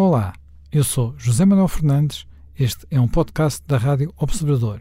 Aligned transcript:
Olá, 0.00 0.32
eu 0.70 0.84
sou 0.84 1.12
José 1.18 1.44
Manuel 1.44 1.66
Fernandes. 1.66 2.24
Este 2.56 2.86
é 2.88 3.00
um 3.00 3.08
podcast 3.08 3.60
da 3.66 3.76
Rádio 3.76 4.14
Observador. 4.16 4.80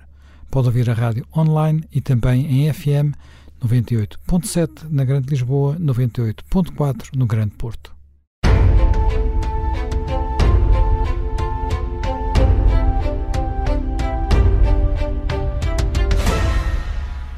Pode 0.51 0.67
ouvir 0.67 0.87
a 0.91 0.93
rádio 0.93 1.25
online 1.35 1.83
e 1.91 1.99
também 1.99 2.45
em 2.45 2.71
FM 2.71 3.17
98.7 3.59 4.83
na 4.91 5.03
Grande 5.03 5.27
Lisboa, 5.27 5.75
98.4 5.79 7.15
no 7.15 7.25
Grande 7.25 7.55
Porto. 7.55 7.95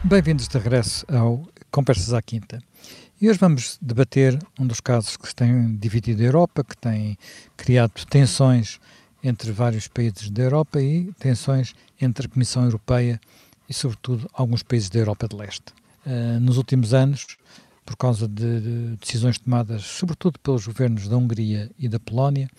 Bem-vindos 0.03 0.49
de 0.49 0.57
regresso 0.57 1.05
ao 1.07 1.47
Conversas 1.71 2.13
à 2.13 2.21
Quinta. 2.21 2.59
E 3.21 3.29
hoje 3.29 3.37
vamos 3.37 3.77
debater 3.81 4.39
um 4.57 4.65
dos 4.65 4.79
casos 4.79 5.17
que 5.17 5.35
tem 5.35 5.75
dividido 5.75 6.21
a 6.23 6.25
Europa, 6.25 6.63
que 6.63 6.77
tem 6.77 7.17
criado 7.57 7.91
tensões 8.09 8.79
entre 9.21 9.51
vários 9.51 9.89
países 9.89 10.29
da 10.29 10.43
Europa 10.43 10.81
e 10.81 11.11
tensões 11.19 11.73
entre 11.99 12.27
a 12.27 12.29
Comissão 12.29 12.63
Europeia 12.63 13.19
e, 13.67 13.73
sobretudo, 13.73 14.29
alguns 14.31 14.63
países 14.63 14.89
da 14.89 14.99
Europa 14.99 15.27
de 15.27 15.35
Leste. 15.35 15.73
Uh, 16.05 16.39
nos 16.39 16.55
últimos 16.55 16.93
anos, 16.93 17.35
por 17.85 17.97
causa 17.97 18.25
de, 18.25 18.95
decisões 19.01 19.37
tomadas, 19.37 19.83
sobretudo 19.83 20.39
pelos 20.39 20.65
governos 20.65 21.09
da 21.09 21.17
Hungria 21.17 21.69
e 21.77 21.89
da 21.89 21.99
Polónia, 21.99 22.49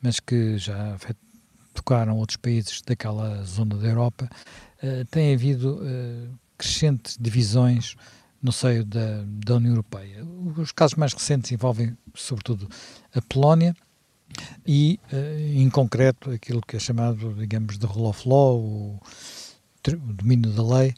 mas 0.00 0.18
que 0.18 0.56
já 0.56 0.96
tocaram 1.74 2.16
outros 2.16 2.38
países 2.38 2.80
daquela 2.80 3.44
zona 3.44 3.76
da 3.76 3.86
Europa, 3.86 4.30
uh, 4.82 5.04
tem 5.10 5.34
havido 5.34 5.74
uh, 5.74 6.38
crescentes 6.56 7.18
divisões 7.20 7.96
no 8.46 8.52
seio 8.52 8.84
da, 8.84 9.24
da 9.26 9.56
União 9.56 9.72
Europeia. 9.72 10.24
Os 10.56 10.70
casos 10.70 10.94
mais 10.94 11.12
recentes 11.12 11.50
envolvem, 11.50 11.96
sobretudo, 12.14 12.68
a 13.12 13.20
Polónia 13.20 13.74
e, 14.64 15.00
eh, 15.12 15.54
em 15.56 15.68
concreto, 15.68 16.30
aquilo 16.30 16.62
que 16.62 16.76
é 16.76 16.78
chamado, 16.78 17.34
digamos, 17.34 17.76
de 17.76 17.86
rule 17.86 18.06
of 18.06 18.28
law, 18.28 18.56
o, 18.56 19.00
o 19.88 20.12
domínio 20.12 20.52
da 20.52 20.62
lei, 20.78 20.94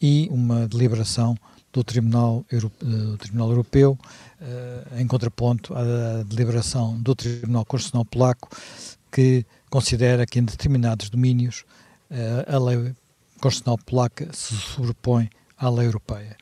e 0.00 0.28
uma 0.30 0.68
deliberação 0.68 1.34
do 1.72 1.82
Tribunal, 1.82 2.44
Europeu, 2.50 2.88
do 2.88 3.16
Tribunal 3.16 3.48
Europeu 3.48 3.98
eh, 4.42 5.00
em 5.00 5.06
contraponto 5.06 5.74
à 5.74 6.22
deliberação 6.24 7.00
do 7.00 7.14
Tribunal 7.14 7.64
Constitucional 7.64 8.04
Polaco, 8.04 8.48
que 9.10 9.46
considera 9.70 10.26
que 10.26 10.38
em 10.38 10.44
determinados 10.44 11.08
domínios 11.08 11.64
eh, 12.10 12.44
a 12.46 12.58
lei 12.58 12.94
constitucional 13.40 13.78
polaca 13.86 14.28
se 14.32 14.54
sobrepõe 14.54 15.30
à 15.56 15.68
lei 15.70 15.86
europeia. 15.86 16.36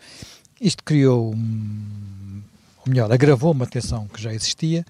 Isto 0.60 0.82
criou, 0.82 1.28
ou 1.28 2.84
melhor, 2.86 3.12
agravou 3.12 3.52
uma 3.52 3.66
tensão 3.66 4.08
que 4.08 4.20
já 4.20 4.32
existia, 4.32 4.84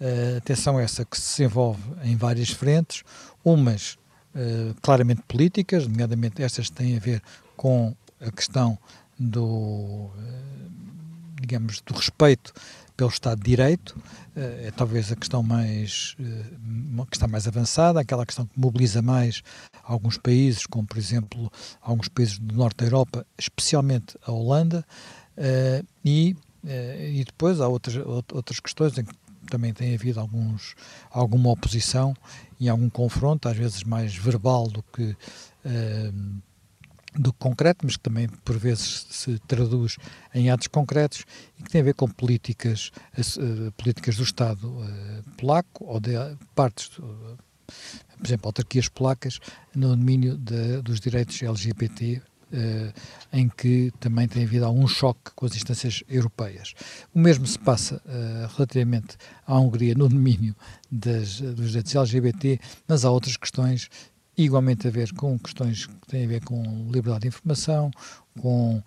uh, 0.00 0.40
tensão 0.42 0.78
essa 0.78 1.04
que 1.04 1.18
se 1.18 1.38
desenvolve 1.42 1.82
em 2.04 2.16
várias 2.16 2.50
frentes, 2.50 3.02
umas 3.44 3.96
uh, 4.34 4.74
claramente 4.82 5.22
políticas, 5.26 5.86
nomeadamente 5.86 6.42
estas 6.42 6.68
têm 6.68 6.96
a 6.96 7.00
ver 7.00 7.22
com 7.56 7.94
a 8.20 8.30
questão 8.30 8.78
do, 9.18 9.44
uh, 9.44 10.12
digamos, 11.40 11.80
do 11.80 11.94
respeito 11.94 12.52
pelo 12.96 13.10
Estado 13.10 13.38
de 13.38 13.50
Direito, 13.50 13.96
é 14.34 14.72
talvez 14.74 15.12
a 15.12 15.16
questão 15.16 15.42
mais 15.42 16.16
uma 16.58 17.06
questão 17.06 17.28
mais 17.28 17.46
avançada, 17.46 18.00
aquela 18.00 18.24
questão 18.24 18.46
que 18.46 18.58
mobiliza 18.58 19.02
mais 19.02 19.42
alguns 19.82 20.16
países, 20.18 20.66
como 20.66 20.86
por 20.86 20.98
exemplo 20.98 21.52
alguns 21.80 22.08
países 22.08 22.38
do 22.38 22.54
norte 22.54 22.78
da 22.78 22.86
Europa, 22.86 23.26
especialmente 23.38 24.18
a 24.26 24.32
Holanda, 24.32 24.84
e, 26.04 26.36
e 26.64 27.24
depois 27.24 27.60
há 27.60 27.68
outras, 27.68 27.96
outras 28.32 28.60
questões 28.60 28.96
em 28.98 29.04
que 29.04 29.14
também 29.50 29.72
tem 29.72 29.94
havido 29.94 30.18
alguns, 30.18 30.74
alguma 31.10 31.50
oposição 31.50 32.14
e 32.58 32.68
algum 32.68 32.90
confronto, 32.90 33.48
às 33.48 33.56
vezes 33.56 33.84
mais 33.84 34.14
verbal 34.14 34.68
do 34.68 34.82
que 34.82 35.16
do 37.18 37.32
concreto, 37.32 37.80
mas 37.84 37.96
que 37.96 38.02
também 38.02 38.28
por 38.28 38.56
vezes 38.56 39.06
se 39.10 39.38
traduz 39.40 39.96
em 40.34 40.50
atos 40.50 40.68
concretos 40.68 41.24
e 41.58 41.62
que 41.62 41.70
tem 41.70 41.80
a 41.80 41.84
ver 41.84 41.94
com 41.94 42.08
políticas, 42.08 42.90
uh, 43.18 43.72
políticas 43.72 44.16
do 44.16 44.22
Estado 44.22 44.68
uh, 44.68 45.22
polaco 45.36 45.84
ou 45.84 46.00
de 46.00 46.12
partes, 46.54 46.98
uh, 46.98 47.36
por 48.18 48.26
exemplo, 48.26 48.48
autarquias 48.48 48.88
polacas 48.88 49.40
no 49.74 49.96
domínio 49.96 50.36
de, 50.36 50.80
dos 50.82 51.00
direitos 51.00 51.42
LGBT. 51.42 52.22
em 53.32 53.48
que 53.48 53.92
também 53.98 54.28
tem 54.28 54.44
havido 54.44 54.64
algum 54.64 54.86
choque 54.86 55.32
com 55.34 55.46
as 55.46 55.56
instâncias 55.56 56.04
europeias. 56.08 56.74
O 57.12 57.18
mesmo 57.18 57.44
se 57.44 57.58
passa 57.58 58.00
relativamente 58.54 59.16
à 59.44 59.58
Hungria 59.58 59.96
no 59.96 60.08
domínio 60.08 60.54
das, 60.88 61.40
dos 61.40 61.70
direitos 61.70 61.96
LGBT, 61.96 62.60
mas 62.86 63.04
há 63.04 63.10
outras 63.10 63.36
questões 63.36 63.90
igualmente 64.36 64.86
a 64.86 64.90
ver 64.90 65.12
com 65.14 65.38
questões 65.38 65.86
que 65.86 66.06
têm 66.08 66.24
a 66.24 66.28
ver 66.28 66.44
com 66.44 66.62
liberdade 66.90 67.22
de 67.22 67.28
informação, 67.28 67.90
com 68.38 68.76
uh, 68.78 68.82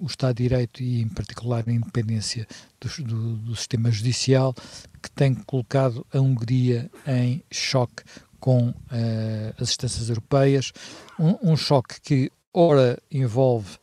o 0.00 0.06
Estado 0.06 0.36
de 0.36 0.42
Direito 0.44 0.82
e, 0.82 1.02
em 1.02 1.08
particular, 1.08 1.64
a 1.66 1.72
independência 1.72 2.46
do, 2.80 3.04
do, 3.04 3.36
do, 3.36 3.56
sistema 3.56 3.90
judicial, 3.90 4.54
que 5.02 5.10
tem 5.10 5.34
colocado 5.34 6.06
a 6.12 6.18
Hungria 6.18 6.90
em 7.06 7.42
choque 7.50 8.02
com 8.40 8.70
uh, 8.70 8.74
as 9.58 9.70
instâncias 9.70 10.08
europeias, 10.08 10.72
um, 11.18 11.52
um, 11.52 11.56
choque 11.56 12.00
que, 12.00 12.32
ora, 12.52 12.98
envolve 13.10 13.78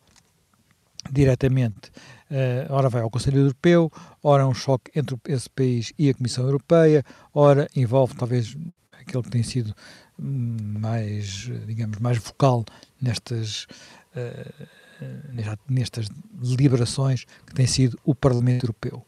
diretamente, 1.11 1.91
uh, 2.31 2.73
ora 2.73 2.89
vai 2.89 3.03
ao 3.03 3.09
Conselho 3.11 3.39
Europeu, 3.39 3.91
ora 4.23 4.43
é 4.43 4.45
um 4.45 4.53
choque 4.53 4.91
entre 4.95 5.15
esse 5.27 5.49
país 5.49 5.93
e 5.99 6.09
a 6.09 6.13
Comissão 6.13 6.45
Europeia, 6.45 7.03
ora 7.33 7.67
envolve 7.75 8.15
talvez 8.15 8.57
aquele 8.91 9.23
que 9.23 9.29
tem 9.29 9.43
sido 9.43 9.75
mais, 10.17 11.49
digamos, 11.65 11.99
mais 11.99 12.17
vocal 12.17 12.65
nestas, 13.01 13.67
uh, 14.15 15.57
nestas 15.69 16.07
deliberações 16.31 17.25
que 17.45 17.53
tem 17.53 17.67
sido 17.67 17.99
o 18.03 18.15
Parlamento 18.15 18.63
Europeu. 18.65 19.03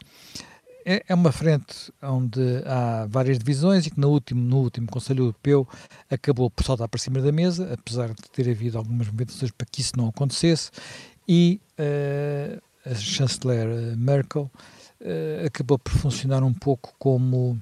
É, 0.90 1.04
é 1.10 1.14
uma 1.14 1.34
frente 1.34 1.92
onde 2.02 2.40
há 2.66 3.06
várias 3.10 3.38
divisões 3.38 3.86
e 3.86 3.92
que 3.92 4.00
no 4.00 4.10
último, 4.10 4.42
no 4.42 4.60
último 4.60 4.88
Conselho 4.88 5.26
Europeu 5.26 5.68
acabou 6.10 6.50
por 6.50 6.64
saltar 6.64 6.88
para 6.88 6.98
cima 6.98 7.20
da 7.20 7.30
mesa, 7.30 7.74
apesar 7.74 8.08
de 8.08 8.30
ter 8.32 8.50
havido 8.50 8.78
algumas 8.78 9.08
movimentações 9.08 9.52
para 9.52 9.68
que 9.70 9.82
isso 9.82 9.98
não 9.98 10.08
acontecesse, 10.08 10.72
e 11.28 11.60
uh, 11.78 12.62
a 12.90 12.96
chanceler 12.96 13.98
Merkel 13.98 14.50
uh, 15.02 15.46
acabou 15.46 15.78
por 15.78 15.92
funcionar 15.92 16.42
um 16.42 16.54
pouco 16.54 16.96
como 16.98 17.62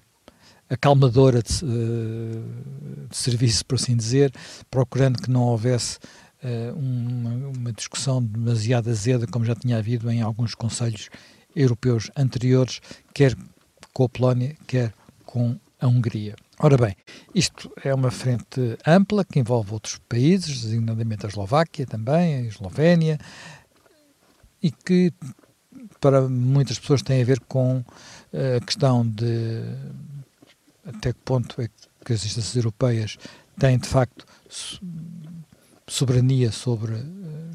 acalmadora 0.70 1.42
de, 1.42 1.64
eh, 1.64 3.08
de, 3.09 3.18
serviço, 3.18 3.66
por 3.66 3.76
assim 3.76 3.96
dizer, 3.96 4.31
procurando 4.70 5.22
que 5.22 5.30
não 5.30 5.44
houvesse 5.44 5.98
uh, 6.44 6.76
uma, 6.76 7.50
uma, 7.56 7.72
discussão 7.72 8.22
demasiado 8.22 8.90
azeda, 8.90 9.28
como 9.28 9.46
já 9.46 9.56
tinha 9.56 9.78
havido 9.78 10.09
em 10.09 10.22
alguns 10.22 10.56
conselhos 10.56 11.09
europeus 11.56 12.09
anteriores, 12.18 12.81
quer 13.14 13.36
com 13.94 14.04
a 14.04 14.09
Polónia, 14.09 14.56
quer 14.66 14.94
com 15.25 15.58
a 15.80 15.88
Hungria. 15.88 16.36
Ora 16.59 16.78
bem, 16.78 16.96
isto 17.34 17.72
é 17.84 17.94
uma 17.94 18.09
frente 18.09 18.78
ampla 18.88 19.25
que 19.25 19.40
envolve 19.40 19.74
outros 19.74 20.00
países, 20.09 20.62
designadamente 20.62 21.25
a 21.25 21.30
Eslováquia 21.30 21.86
também, 21.86 22.36
a 22.36 22.42
Eslovénia, 22.42 23.20
e 24.64 24.72
que 24.72 25.14
para 26.00 26.22
muitas 26.28 26.80
pessoas 26.80 27.02
tem 27.02 27.22
a 27.22 27.25
ver 27.25 27.40
com 27.42 27.84
eh, 28.31 28.58
a 28.58 28.66
questão 28.66 29.06
de 29.06 29.64
até 30.85 31.13
que 31.13 31.19
ponto 31.25 31.62
é 31.62 31.69
que 32.03 32.13
as 32.13 32.25
instâncias 32.25 32.56
europeias 32.56 33.18
têm 33.57 33.78
de 33.78 33.88
facto 33.88 34.25
soberania 35.88 36.51
sobre 36.51 36.94
uh, 36.94 37.51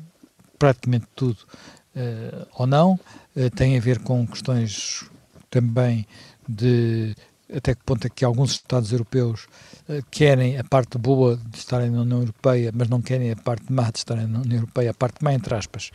praticamente 0.58 1.06
tudo 1.14 1.38
uh, 1.96 2.46
ou 2.54 2.66
não, 2.66 2.92
uh, 2.92 3.50
tem 3.54 3.76
a 3.76 3.80
ver 3.80 4.00
com 4.00 4.26
questões 4.26 5.04
também 5.50 6.06
de 6.48 7.14
até 7.52 7.74
que 7.74 7.82
ponto 7.84 8.06
é 8.06 8.10
que 8.10 8.24
alguns 8.24 8.52
Estados 8.52 8.92
europeus 8.92 9.48
querem 10.08 10.56
a 10.56 10.62
parte 10.62 10.96
boa 10.96 11.36
de 11.36 11.58
estarem 11.58 11.90
na 11.90 12.02
União 12.02 12.20
Europeia, 12.20 12.70
mas 12.72 12.88
não 12.88 13.02
querem 13.02 13.32
a 13.32 13.36
parte 13.36 13.72
má 13.72 13.90
de 13.90 13.98
estarem 13.98 14.28
na 14.28 14.38
União 14.38 14.58
Europeia, 14.58 14.92
a 14.92 14.94
parte 14.94 15.24
má, 15.24 15.34
entre 15.34 15.52
aspas, 15.56 15.90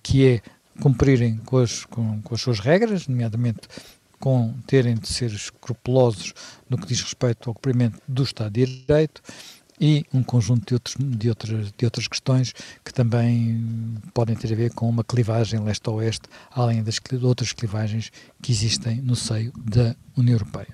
que 0.00 0.28
é 0.28 0.42
cumprirem 0.80 1.38
com 1.38 1.58
as, 1.58 1.84
com, 1.86 2.22
com 2.22 2.34
as 2.36 2.40
suas 2.40 2.60
regras, 2.60 3.08
nomeadamente 3.08 3.62
com 4.20 4.54
terem 4.66 4.94
de 4.94 5.08
ser 5.08 5.32
escrupulosos 5.32 6.34
no 6.68 6.78
que 6.78 6.86
diz 6.86 7.00
respeito 7.02 7.48
ao 7.48 7.54
cumprimento 7.54 7.98
do 8.06 8.22
Estado 8.22 8.52
de 8.52 8.66
Direito 8.66 9.22
e 9.80 10.04
um 10.12 10.22
conjunto 10.22 10.66
de, 10.66 10.74
outros, 10.74 10.96
de, 10.98 11.28
outras, 11.30 11.72
de 11.72 11.84
outras 11.86 12.06
questões 12.06 12.52
que 12.84 12.92
também 12.92 13.96
podem 14.12 14.36
ter 14.36 14.52
a 14.52 14.56
ver 14.56 14.74
com 14.74 14.86
uma 14.86 15.02
clivagem 15.02 15.58
leste-oeste, 15.58 16.28
além 16.50 16.82
das 16.82 17.00
outras 17.22 17.54
clivagens 17.54 18.12
que 18.42 18.52
existem 18.52 19.00
no 19.00 19.16
seio 19.16 19.50
da 19.56 19.96
União 20.16 20.34
Europeia. 20.34 20.68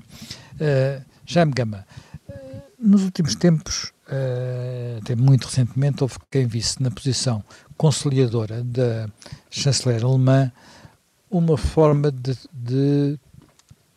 Uh, 0.54 1.04
Jaime 1.24 1.52
Gama, 1.52 1.86
uh, 2.28 2.62
nos 2.80 3.04
últimos 3.04 3.36
tempos, 3.36 3.92
uh, 4.08 4.98
até 5.00 5.14
muito 5.14 5.44
recentemente, 5.44 6.02
houve 6.02 6.16
quem 6.28 6.46
visse 6.46 6.82
na 6.82 6.90
posição 6.90 7.44
conciliadora 7.76 8.64
da 8.64 9.08
chanceler 9.48 10.04
alemã 10.04 10.50
uma 11.30 11.56
forma 11.56 12.10
de, 12.10 12.36
de 12.52 13.18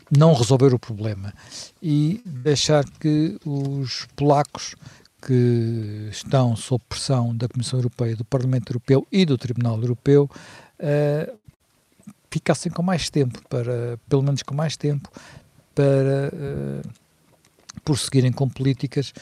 não 0.10 0.34
resolver 0.34 0.74
o 0.74 0.80
problema 0.80 1.34
e 1.82 2.22
deixar 2.26 2.84
que 2.84 3.38
os 3.46 4.08
polacos 4.16 4.76
que 5.22 6.08
estão 6.10 6.56
sob 6.56 6.84
pressão 6.88 7.36
da 7.36 7.48
Comissão 7.48 7.80
Europeia, 7.80 8.16
do 8.16 8.26
Parlamento 8.26 8.72
Europeu 8.72 9.06
e 9.12 9.26
do 9.26 9.38
Tribunal 9.38 9.80
Europeu 9.80 10.30
uh, 10.80 11.38
ficassem 12.32 12.72
com 12.72 12.82
mais 12.82 13.10
tempo, 13.10 13.42
para, 13.50 14.00
pelo 14.08 14.24
menos 14.24 14.44
com 14.44 14.56
mais 14.56 14.78
tempo, 14.78 15.10
para 15.76 16.32
uh, 16.34 16.90
prosseguirem 17.84 18.32
com 18.32 18.48
políticas 18.48 19.14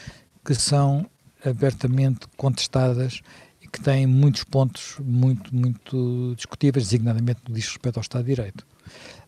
que 0.44 0.54
são 0.54 1.06
abertamente 1.44 2.26
contestadas 2.36 3.20
e 3.60 3.68
que 3.68 3.80
têm 3.80 4.06
muitos 4.06 4.44
pontos 4.44 4.96
muito, 5.00 5.54
muito 5.54 6.34
discutíveis, 6.36 6.86
designadamente 6.86 7.40
no 7.40 7.46
que 7.46 7.52
diz 7.52 7.66
respeito 7.66 7.96
ao 7.96 8.02
Estado 8.02 8.24
de 8.24 8.34
Direito. 8.34 8.66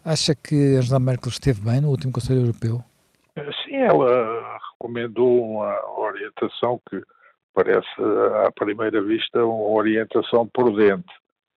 Acha 0.04 0.34
que 0.34 0.76
Angela 0.76 0.98
Merkel 0.98 1.28
esteve 1.28 1.60
bem 1.60 1.80
no 1.80 1.88
último 1.88 2.12
Conselho 2.12 2.40
Europeu? 2.40 2.82
Sim, 3.64 3.76
ela 3.76 4.58
recomendou 4.72 5.42
uma 5.42 5.98
orientação 5.98 6.80
que 6.88 7.00
parece, 7.54 7.88
à 8.46 8.50
primeira 8.52 9.02
vista, 9.02 9.44
uma 9.44 9.70
orientação 9.70 10.46
prudente 10.46 11.10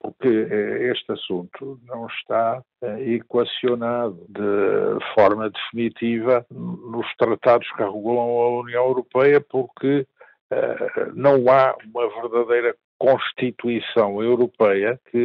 porque 0.04 0.28
eh, 0.28 0.92
este 0.92 1.14
assunto 1.14 1.80
não 1.88 2.08
está 2.08 2.62
eh, 2.82 3.14
equacionado 3.14 4.20
de 4.28 5.06
forma 5.16 5.50
definitiva 5.50 6.46
nos 6.52 7.08
tratados 7.16 7.66
que 7.72 7.82
regulam 7.82 8.20
a 8.20 8.60
União 8.60 8.84
Europeia, 8.84 9.40
porque 9.40 10.06
eh, 10.52 11.12
não 11.14 11.50
há 11.50 11.74
uma 11.86 12.22
verdadeira 12.22 12.76
Constituição 13.04 14.24
Europeia 14.24 14.98
que 15.12 15.18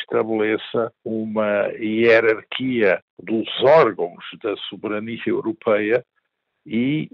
estabeleça 0.00 0.92
uma 1.04 1.66
hierarquia 1.72 3.02
dos 3.20 3.48
órgãos 3.64 4.24
da 4.40 4.56
soberania 4.68 5.18
europeia 5.26 6.06
e 6.64 7.10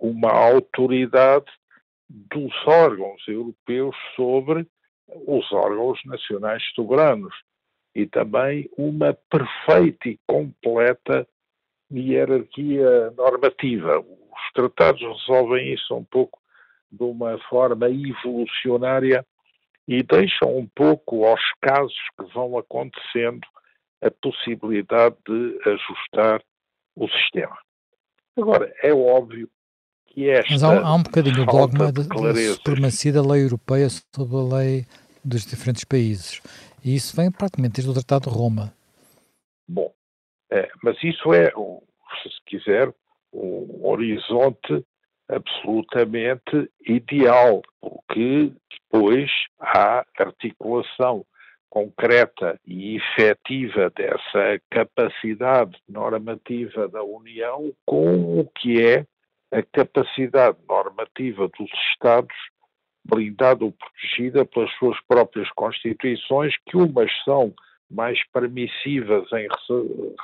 uma 0.00 0.32
autoridade 0.32 1.46
dos 2.10 2.52
órgãos 2.66 3.22
europeus 3.28 3.94
sobre 4.16 4.66
os 5.28 5.52
órgãos 5.52 6.00
nacionais 6.06 6.64
soberanos 6.74 7.32
e 7.94 8.04
também 8.04 8.68
uma 8.76 9.16
perfeita 9.30 10.08
e 10.08 10.18
completa 10.26 11.24
hierarquia 11.88 13.12
normativa. 13.12 14.00
Os 14.00 14.52
tratados 14.54 15.00
resolvem 15.00 15.72
isso 15.72 15.94
um 15.94 16.02
pouco 16.02 16.40
de 16.90 17.04
uma 17.04 17.38
forma 17.48 17.88
evolucionária 17.88 19.24
e 19.86 20.02
deixam 20.02 20.56
um 20.56 20.66
pouco 20.66 21.24
aos 21.24 21.40
casos 21.60 21.96
que 22.18 22.32
vão 22.32 22.56
acontecendo 22.56 23.46
a 24.02 24.10
possibilidade 24.10 25.16
de 25.26 25.58
ajustar 25.66 26.42
o 26.96 27.08
sistema. 27.08 27.56
Agora, 28.36 28.72
é 28.82 28.92
óbvio 28.92 29.48
que 30.06 30.28
esta. 30.28 30.52
Mas 30.52 30.64
há, 30.64 30.80
há 30.80 30.94
um 30.94 31.02
bocadinho 31.02 31.42
o 31.42 31.46
dogma 31.46 31.92
de, 31.92 32.02
de 32.02 32.54
supremacia 32.54 33.12
da 33.12 33.22
lei 33.22 33.44
europeia 33.44 33.88
sobre 33.90 34.36
a 34.36 34.58
lei 34.58 34.86
dos 35.24 35.44
diferentes 35.46 35.84
países. 35.84 36.40
E 36.84 36.94
isso 36.94 37.14
vem 37.16 37.30
praticamente 37.30 37.74
desde 37.74 37.90
o 37.90 37.94
Tratado 37.94 38.30
de 38.30 38.36
Roma. 38.36 38.74
Bom, 39.68 39.92
é, 40.50 40.68
mas 40.82 40.96
isso 41.02 41.32
é, 41.32 41.50
se 41.50 42.44
quiser, 42.46 42.92
um 43.32 43.86
horizonte 43.86 44.84
absolutamente 45.28 46.70
ideal, 46.86 47.62
porque 47.80 48.52
depois 48.70 49.30
há 49.58 50.04
articulação 50.18 51.24
concreta 51.70 52.60
e 52.66 52.96
efetiva 52.96 53.90
dessa 53.96 54.60
capacidade 54.70 55.78
normativa 55.88 56.86
da 56.88 57.02
União 57.02 57.72
com 57.86 58.40
o 58.40 58.46
que 58.58 58.84
é 58.84 59.06
a 59.50 59.62
capacidade 59.62 60.58
normativa 60.68 61.48
dos 61.48 61.70
Estados 61.92 62.34
blindada 63.04 63.64
ou 63.64 63.72
protegida 63.72 64.44
pelas 64.44 64.70
suas 64.78 64.98
próprias 65.06 65.50
constituições, 65.50 66.54
que 66.66 66.76
umas 66.76 67.10
são 67.24 67.52
mais 67.90 68.18
permissivas 68.32 69.26
em 69.32 69.48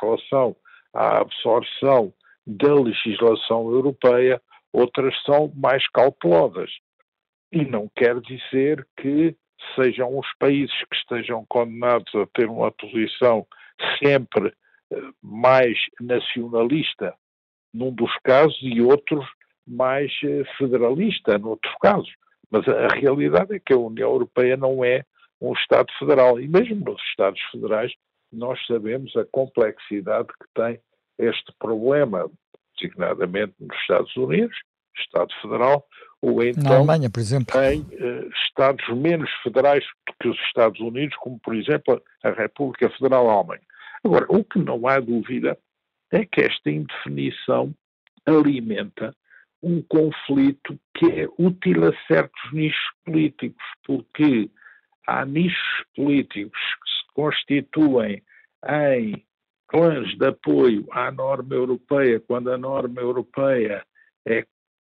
relação 0.00 0.56
à 0.94 1.18
absorção 1.18 2.12
da 2.46 2.74
legislação 2.74 3.70
europeia, 3.70 4.40
outras 4.72 5.14
são 5.24 5.52
mais 5.54 5.86
cautelosas. 5.88 6.70
E 7.52 7.64
não 7.64 7.90
quer 7.96 8.20
dizer 8.20 8.86
que 8.96 9.34
sejam 9.74 10.18
os 10.18 10.26
países 10.38 10.76
que 10.90 10.96
estejam 10.96 11.44
condenados 11.48 12.14
a 12.14 12.26
ter 12.34 12.48
uma 12.48 12.70
posição 12.70 13.46
sempre 14.02 14.52
eh, 14.92 14.96
mais 15.22 15.78
nacionalista 16.00 17.14
num 17.72 17.92
dos 17.92 18.14
casos 18.22 18.58
e 18.62 18.80
outros 18.80 19.26
mais 19.66 20.12
eh, 20.24 20.44
federalista 20.56 21.38
noutros 21.38 21.74
casos. 21.80 22.10
Mas 22.50 22.66
a, 22.68 22.88
realidade 22.88 23.54
é 23.54 23.60
que 23.60 23.72
a 23.72 23.78
União 23.78 24.10
Europeia 24.10 24.56
não 24.56 24.84
é 24.84 25.04
um 25.40 25.52
Estado 25.52 25.92
federal. 25.98 26.40
E 26.40 26.48
mesmo 26.48 26.76
nos 26.76 27.00
Estados 27.10 27.40
federais, 27.52 27.92
nós 28.32 28.58
sabemos 28.66 29.14
a 29.16 29.24
complexidade 29.26 30.28
que 30.28 30.48
tem 30.54 30.80
este 31.18 31.52
problema, 31.58 32.30
designadamente 32.80 33.54
nos 33.60 33.76
Estados 33.80 34.16
Unidos, 34.16 34.56
Estado 34.96 35.32
Federal, 35.40 35.86
ou 36.20 36.42
então 36.42 36.62
Na 36.64 36.76
Alemanha, 36.76 37.10
por 37.10 37.20
exemplo. 37.20 37.60
em 37.60 37.80
uh, 37.80 38.28
Estados 38.46 38.88
menos 38.96 39.30
federais 39.42 39.84
do 40.06 40.14
que 40.20 40.28
os 40.28 40.38
Estados 40.46 40.80
Unidos, 40.80 41.16
como 41.18 41.38
por 41.40 41.54
exemplo 41.54 42.02
a 42.24 42.30
República 42.30 42.90
Federal 42.90 43.28
Alemanha. 43.30 43.62
Agora, 44.04 44.26
o 44.28 44.44
que 44.44 44.58
não 44.58 44.86
há 44.86 44.98
dúvida 45.00 45.58
é 46.10 46.24
que 46.24 46.40
esta 46.40 46.70
indefinição 46.70 47.74
alimenta 48.26 49.14
um 49.62 49.82
conflito 49.82 50.78
que 50.94 51.06
é 51.06 51.28
útil 51.38 51.88
a 51.88 51.92
certos 52.06 52.52
nichos 52.52 52.90
políticos, 53.04 53.64
porque 53.84 54.50
há 55.06 55.24
nichos 55.24 55.84
políticos 55.96 56.58
que 56.58 56.90
se 56.90 57.14
constituem 57.14 58.22
em 58.66 59.24
clãs 59.68 60.16
de 60.16 60.26
apoio 60.26 60.86
à 60.90 61.10
norma 61.10 61.54
europeia, 61.54 62.20
quando 62.20 62.50
a 62.50 62.58
norma 62.58 63.00
europeia 63.00 63.84
é 64.26 64.44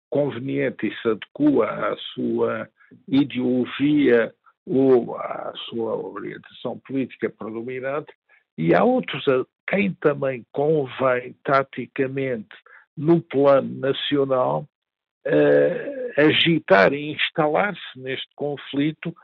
conveniente 0.08 0.86
e 0.86 0.94
se 1.02 1.08
adequa 1.08 1.68
à 1.68 1.96
sua 2.14 2.68
ideologia 3.06 4.32
ou 4.66 5.16
à 5.16 5.52
sua 5.68 5.96
orientação 5.96 6.78
política 6.86 7.28
predominante, 7.28 8.12
e 8.56 8.74
há 8.74 8.84
outros 8.84 9.26
a 9.28 9.44
quem 9.68 9.92
também 9.94 10.44
convém 10.52 11.34
taticamente 11.44 12.54
no 12.96 13.20
plano 13.20 13.78
nacional, 13.78 14.66
uh, 15.26 16.20
agitar 16.20 16.92
e 16.92 17.12
instalar-se 17.12 17.98
neste 17.98 18.28
conflito 18.34 19.14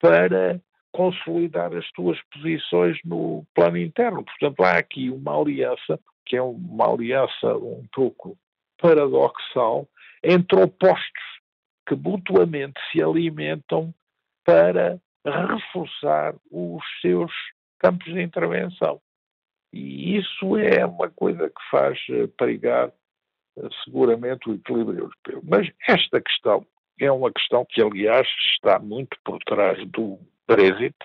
para 0.00 0.60
consolidar 0.94 1.74
as 1.74 1.84
suas 1.88 2.18
posições 2.32 2.96
no 3.04 3.44
plano 3.52 3.76
interno. 3.76 4.24
Portanto, 4.24 4.62
há 4.62 4.78
aqui 4.78 5.10
uma 5.10 5.36
aliança, 5.36 5.98
que 6.24 6.36
é 6.36 6.42
uma 6.42 6.88
aliança 6.88 7.56
um 7.56 7.84
pouco 7.92 8.38
paradoxal, 8.80 9.88
entre 10.22 10.62
opostos 10.62 11.24
que 11.86 11.96
mutuamente 11.96 12.80
se 12.90 13.02
alimentam 13.02 13.92
para 14.44 15.00
reforçar 15.26 16.34
os 16.50 16.82
seus 17.02 17.32
campos 17.80 18.12
de 18.12 18.22
intervenção. 18.22 19.00
E 19.72 20.16
isso 20.16 20.56
é 20.56 20.86
uma 20.86 21.10
coisa 21.10 21.48
que 21.48 21.70
faz 21.70 21.98
eh, 22.08 22.28
perigar 22.38 22.92
seguramente 23.84 24.48
o 24.48 24.54
equilíbrio 24.54 25.00
europeu. 25.00 25.42
Mas 25.42 25.68
esta 25.88 26.20
questão 26.20 26.64
é 27.00 27.10
uma 27.10 27.32
questão 27.32 27.66
que, 27.68 27.82
aliás, 27.82 28.28
está 28.52 28.78
muito 28.78 29.16
por 29.24 29.38
trás 29.40 29.84
do 29.88 30.18
Brexit 30.46 30.96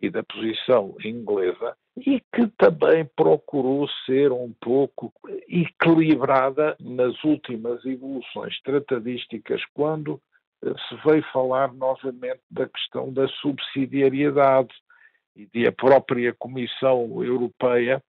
e 0.00 0.10
da 0.10 0.22
posição 0.22 0.94
inglesa 1.04 1.76
e 1.96 2.20
que 2.32 2.48
também 2.58 3.04
procurou 3.16 3.88
ser 4.04 4.32
um 4.32 4.52
pouco 4.60 5.12
equilibrada 5.48 6.76
nas 6.80 7.22
últimas 7.22 7.84
evoluções 7.84 8.60
tratadísticas, 8.62 9.62
quando 9.72 10.20
eh, 10.64 10.74
se 10.88 10.96
veio 11.06 11.22
falar 11.32 11.72
novamente 11.72 12.40
da 12.50 12.68
questão 12.68 13.12
da 13.12 13.28
subsidiariedade 13.28 14.74
e 15.36 15.46
de 15.46 15.66
a 15.66 15.72
própria 15.72 16.34
Comissão 16.34 17.22
Europeia 17.22 18.02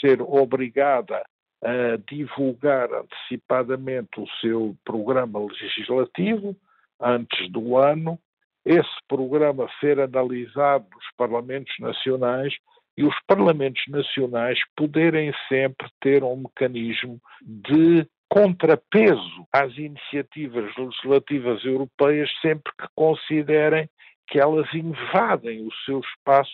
ser 0.00 0.22
obrigada 0.22 1.24
a 1.62 1.96
divulgar 2.08 2.88
antecipadamente 2.92 4.20
o 4.20 4.26
seu 4.40 4.76
programa 4.84 5.40
legislativo 5.40 6.56
antes 7.00 7.50
do 7.50 7.76
ano, 7.76 8.18
esse 8.66 8.98
programa 9.06 9.68
ser 9.78 10.00
analisado 10.00 10.84
nos 10.92 11.04
Parlamentos 11.16 11.72
Nacionais 11.78 12.52
e 12.98 13.04
os 13.04 13.14
Parlamentos 13.28 13.84
Nacionais 13.88 14.58
poderem 14.76 15.32
sempre 15.48 15.88
ter 16.00 16.24
um 16.24 16.36
mecanismo 16.36 17.20
de 17.40 18.04
contrapeso 18.28 19.46
às 19.52 19.72
iniciativas 19.78 20.74
legislativas 20.76 21.64
europeias 21.64 22.28
sempre 22.42 22.72
que 22.76 22.88
considerem 22.96 23.88
que 24.26 24.40
elas 24.40 24.66
invadem 24.74 25.64
o 25.64 25.72
seu 25.84 26.00
espaço 26.00 26.50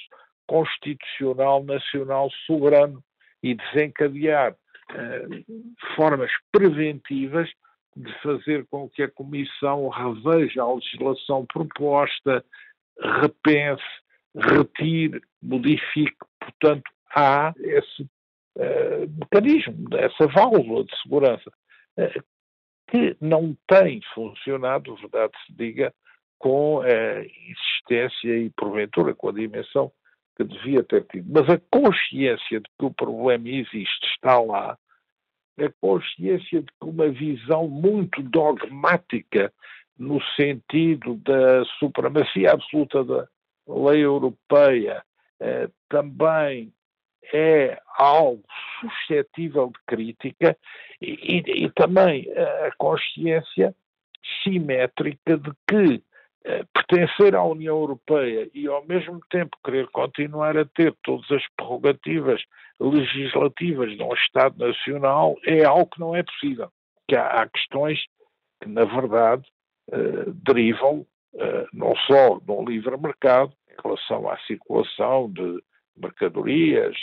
constitucional 0.46 1.64
nacional 1.64 2.30
soberano 2.46 3.02
e 3.42 3.54
desencadear 3.54 4.54
formas 5.96 6.30
preventivas 6.50 7.48
de 7.96 8.12
fazer 8.22 8.66
com 8.66 8.88
que 8.88 9.02
a 9.02 9.10
Comissão 9.10 9.88
reveja 9.88 10.62
a 10.62 10.74
legislação 10.74 11.46
proposta, 11.46 12.44
repense, 13.20 13.82
retire, 14.34 15.20
modifique. 15.42 16.16
Portanto, 16.40 16.90
há 17.14 17.52
esse 17.58 18.02
uh, 18.02 19.08
mecanismo, 19.18 19.88
essa 19.94 20.26
válvula 20.26 20.84
de 20.84 21.02
segurança, 21.02 21.50
uh, 21.98 22.24
que 22.88 23.16
não 23.20 23.56
tem 23.66 24.00
funcionado, 24.14 24.96
verdade 24.96 25.32
se 25.46 25.52
diga, 25.54 25.94
com 26.38 26.80
a 26.80 27.20
insistência 27.22 28.36
e, 28.36 28.50
porventura, 28.50 29.14
com 29.14 29.28
a 29.28 29.32
dimensão 29.32 29.92
que 30.36 30.44
devia 30.44 30.82
ter 30.82 31.04
tido. 31.04 31.30
Mas 31.30 31.48
a 31.48 31.60
consciência 31.70 32.60
de 32.60 32.68
que 32.78 32.84
o 32.84 32.90
problema 32.90 33.48
existe 33.48 34.06
está 34.06 34.40
lá, 34.40 34.76
a 35.58 35.70
consciência 35.80 36.60
de 36.62 36.66
que 36.66 36.86
uma 36.86 37.08
visão 37.08 37.68
muito 37.68 38.22
dogmática 38.22 39.52
no 39.98 40.20
sentido 40.36 41.16
da 41.16 41.64
supremacia 41.78 42.52
absoluta 42.52 43.04
da 43.04 43.28
lei 43.68 44.04
europeia 44.04 45.04
eh, 45.40 45.68
também 45.88 46.72
é 47.32 47.80
algo 47.96 48.42
suscetível 48.80 49.68
de 49.68 49.78
crítica 49.86 50.56
e, 51.00 51.42
e, 51.46 51.64
e 51.64 51.70
também 51.70 52.26
a 52.36 52.72
consciência 52.76 53.74
simétrica 54.42 55.36
de 55.36 55.52
que 55.68 55.94
eh, 55.94 56.11
pertencer 56.72 57.36
à 57.36 57.44
União 57.44 57.76
Europeia 57.76 58.50
e 58.52 58.66
ao 58.66 58.84
mesmo 58.84 59.20
tempo 59.30 59.56
querer 59.64 59.86
continuar 59.88 60.56
a 60.56 60.64
ter 60.64 60.94
todas 61.02 61.30
as 61.30 61.42
prerrogativas 61.56 62.42
legislativas 62.80 63.96
de 63.96 64.02
um 64.02 64.12
Estado 64.14 64.58
Nacional 64.58 65.36
é 65.44 65.64
algo 65.64 65.86
que 65.86 66.00
não 66.00 66.16
é 66.16 66.22
possível. 66.22 66.70
Que 67.08 67.16
há, 67.16 67.26
há 67.26 67.48
questões 67.48 68.00
que, 68.60 68.68
na 68.68 68.84
verdade, 68.84 69.44
eh, 69.92 70.24
derivam 70.44 71.06
eh, 71.34 71.66
não 71.72 71.94
só 72.06 72.38
do 72.40 72.64
livre 72.64 72.96
mercado, 72.96 73.52
em 73.70 73.82
relação 73.82 74.28
à 74.28 74.38
circulação 74.40 75.30
de 75.30 75.62
mercadorias, 75.96 76.96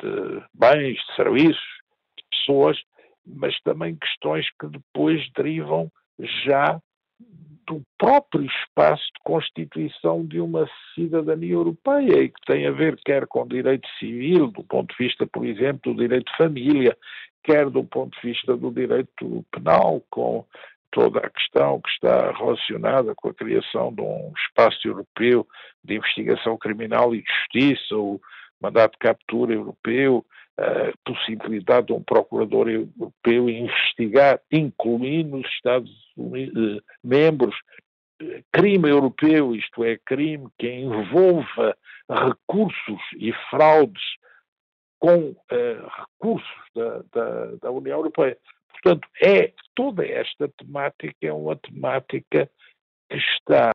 de 0.00 0.42
bens, 0.52 0.98
de 0.98 1.16
serviços, 1.16 1.82
de 2.16 2.24
pessoas, 2.30 2.78
mas 3.24 3.58
também 3.62 3.96
questões 3.96 4.46
que 4.60 4.66
depois 4.66 5.20
derivam 5.32 5.90
já 6.44 6.80
do 7.66 7.82
próprio 7.98 8.44
espaço 8.44 9.04
de 9.04 9.20
constituição 9.24 10.24
de 10.26 10.40
uma 10.40 10.68
cidadania 10.94 11.54
europeia 11.54 12.22
e 12.22 12.28
que 12.28 12.40
tem 12.46 12.66
a 12.66 12.70
ver 12.70 12.96
quer 13.04 13.26
com 13.26 13.46
direito 13.46 13.88
civil, 13.98 14.48
do 14.48 14.64
ponto 14.64 14.94
de 14.96 15.04
vista, 15.04 15.26
por 15.26 15.44
exemplo, 15.46 15.92
do 15.92 16.00
direito 16.00 16.30
de 16.30 16.36
família, 16.36 16.96
quer 17.44 17.68
do 17.70 17.84
ponto 17.84 18.18
de 18.20 18.28
vista 18.28 18.56
do 18.56 18.70
direito 18.70 19.44
penal, 19.50 20.02
com 20.10 20.44
toda 20.90 21.20
a 21.20 21.30
questão 21.30 21.80
que 21.80 21.90
está 21.90 22.32
relacionada 22.32 23.14
com 23.14 23.28
a 23.28 23.34
criação 23.34 23.92
de 23.92 24.02
um 24.02 24.32
espaço 24.36 24.86
europeu 24.86 25.46
de 25.82 25.96
investigação 25.96 26.56
criminal 26.56 27.14
e 27.14 27.24
justiça, 27.26 27.96
o 27.96 28.20
mandato 28.60 28.92
de 28.92 28.98
captura 28.98 29.54
europeu, 29.54 30.24
a 30.58 30.92
possibilidade 31.04 31.88
de 31.88 31.92
um 31.92 32.02
procurador 32.02 32.68
europeu 32.68 33.48
investigar, 33.48 34.40
incluindo 34.50 35.38
os 35.38 35.46
Estados 35.48 35.90
Unidos, 36.16 36.78
eh, 36.78 36.82
membros, 37.02 37.54
eh, 38.20 38.42
crime 38.52 38.90
europeu, 38.90 39.54
isto 39.54 39.82
é, 39.82 39.98
crime 40.04 40.48
que 40.58 40.68
envolva 40.68 41.76
recursos 42.08 43.00
e 43.16 43.32
fraudes 43.50 44.02
com 44.98 45.34
recursos 45.50 46.62
da, 46.76 47.02
da, 47.12 47.46
da, 47.62 47.70
União 47.70 47.98
Europeia. 47.98 48.38
Portanto, 48.70 49.08
é 49.20 49.52
toda 49.74 50.06
esta 50.06 50.48
temática 50.48 51.16
é 51.22 51.32
uma 51.32 51.56
temática 51.56 52.48
que 53.10 53.16
está 53.16 53.72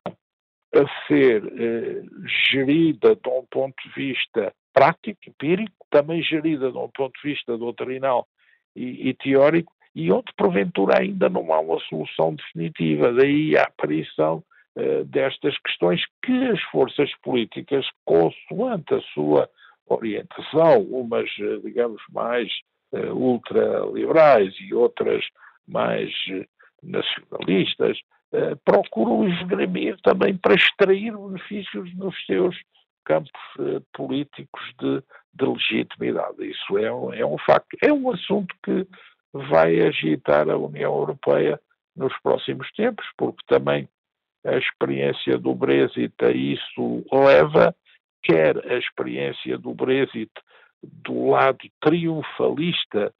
a 0.74 1.06
ser 1.06 1.44
uh, 1.44 2.28
gerida 2.50 3.14
de 3.14 3.28
um 3.28 3.44
ponto 3.50 3.74
de 3.82 3.94
vista 3.94 4.52
prático, 4.72 5.18
empírico, 5.26 5.77
também 5.90 6.22
gerida 6.22 6.70
de 6.70 6.78
um 6.78 6.88
ponto 6.88 7.12
de 7.20 7.30
vista 7.30 7.56
doutrinal 7.56 8.26
e, 8.74 9.08
e 9.08 9.14
teórico, 9.14 9.72
e 9.94 10.12
onde 10.12 10.32
porventura 10.36 11.00
ainda 11.00 11.28
não 11.28 11.52
há 11.52 11.60
uma 11.60 11.80
solução 11.80 12.34
definitiva. 12.34 13.12
Daí 13.12 13.56
a 13.56 13.64
aparição 13.64 14.42
uh, 14.76 15.04
destas 15.04 15.56
questões 15.58 16.00
que 16.24 16.44
as 16.46 16.62
forças 16.70 17.10
políticas, 17.22 17.86
consoante 18.04 18.94
a 18.94 19.00
sua 19.14 19.48
orientação, 19.86 20.82
umas, 20.82 21.28
uh, 21.38 21.60
digamos, 21.62 22.00
mais 22.10 22.48
uh, 22.92 23.12
ultraliberais 23.12 24.54
e 24.60 24.72
outras 24.74 25.24
mais 25.66 26.10
nacionalistas, 26.82 27.98
procuram 28.64 29.28
esgrimir 29.28 29.98
também 30.02 30.36
para 30.36 30.54
extrair 30.54 31.16
benefícios 31.16 31.94
nos 31.96 32.14
seus 32.26 32.56
campos 33.08 33.30
uh, 33.58 33.80
políticos 33.94 34.62
de, 34.78 35.02
de, 35.34 35.46
legitimidade. 35.46 36.44
Isso 36.44 36.78
é 36.78 36.92
um, 36.92 37.12
é 37.12 37.24
um 37.24 37.38
facto. 37.38 37.76
É 37.82 37.90
um 37.90 38.10
assunto 38.10 38.54
que 38.62 38.86
vai 39.32 39.80
agitar 39.80 40.48
a 40.48 40.56
União 40.56 40.94
Europeia 40.94 41.58
nos 41.96 42.12
próximos 42.20 42.70
tempos, 42.72 43.06
porque 43.16 43.42
também 43.48 43.88
a 44.44 44.56
experiência 44.56 45.38
do 45.38 45.54
Brexit 45.54 46.14
a 46.22 46.30
isso 46.30 47.04
leva, 47.10 47.74
quer 48.22 48.56
a 48.70 48.76
experiência 48.76 49.58
do 49.58 49.74
Brexit 49.74 50.30
do 50.82 51.30
lado 51.30 51.58
triunfalista 51.80 53.12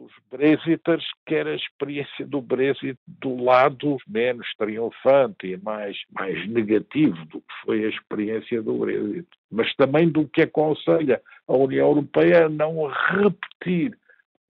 dos 0.00 0.12
Brexiters, 0.30 1.04
quer 1.26 1.46
a 1.46 1.54
experiência 1.54 2.26
do 2.26 2.40
Brexit 2.40 2.98
do 3.06 3.42
lado 3.42 3.98
menos 4.08 4.46
triunfante 4.56 5.46
e 5.46 5.56
mais, 5.58 5.96
mais 6.10 6.48
negativo 6.48 7.22
do 7.26 7.40
que 7.40 7.54
foi 7.64 7.84
a 7.84 7.88
experiência 7.88 8.62
do 8.62 8.78
Brexit. 8.78 9.28
Mas 9.50 9.74
também 9.76 10.08
do 10.08 10.26
que 10.26 10.42
aconselha 10.42 11.20
a 11.46 11.54
União 11.54 11.88
Europeia 11.88 12.46
a 12.46 12.48
não 12.48 12.86
repetir 12.86 13.96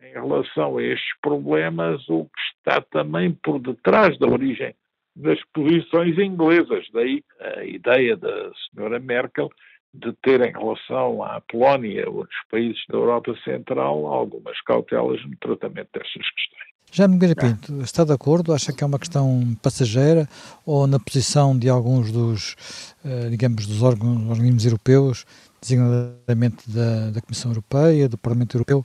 em 0.00 0.12
relação 0.12 0.78
a 0.78 0.82
estes 0.82 1.18
problemas 1.20 2.08
o 2.08 2.24
que 2.24 2.40
está 2.56 2.80
também 2.80 3.32
por 3.32 3.58
detrás 3.58 4.16
da 4.18 4.28
origem 4.28 4.74
das 5.16 5.40
posições 5.52 6.16
inglesas. 6.18 6.86
Daí 6.92 7.22
a 7.40 7.64
ideia 7.64 8.16
da 8.16 8.52
senhora 8.72 9.00
Merkel 9.00 9.50
de 9.92 10.12
ter 10.22 10.40
em 10.40 10.52
relação 10.52 11.22
à 11.22 11.40
Polónia 11.40 12.08
ou 12.08 12.18
outros 12.18 12.38
países 12.50 12.80
da 12.88 12.96
Europa 12.96 13.34
Central 13.44 14.06
algumas 14.06 14.60
cautelas 14.62 15.20
no 15.24 15.36
tratamento 15.36 15.88
destas 15.92 16.30
questões. 16.30 16.70
Já 16.92 17.06
Nogueira 17.06 17.36
Pinto, 17.36 17.82
está 17.82 18.02
de 18.02 18.12
acordo? 18.12 18.52
Acha 18.52 18.72
que 18.72 18.82
é 18.82 18.86
uma 18.86 18.98
questão 18.98 19.56
passageira 19.62 20.28
ou 20.66 20.88
na 20.88 20.98
posição 20.98 21.56
de 21.56 21.68
alguns 21.68 22.10
dos, 22.10 22.56
eh, 23.04 23.28
digamos, 23.30 23.64
dos 23.64 23.80
órgãos, 23.80 24.28
organismos 24.28 24.64
europeus, 24.64 25.24
designadamente 25.60 26.68
da, 26.68 27.10
da, 27.10 27.20
Comissão 27.20 27.52
Europeia, 27.52 28.08
do 28.08 28.18
Parlamento 28.18 28.56
Europeu, 28.56 28.84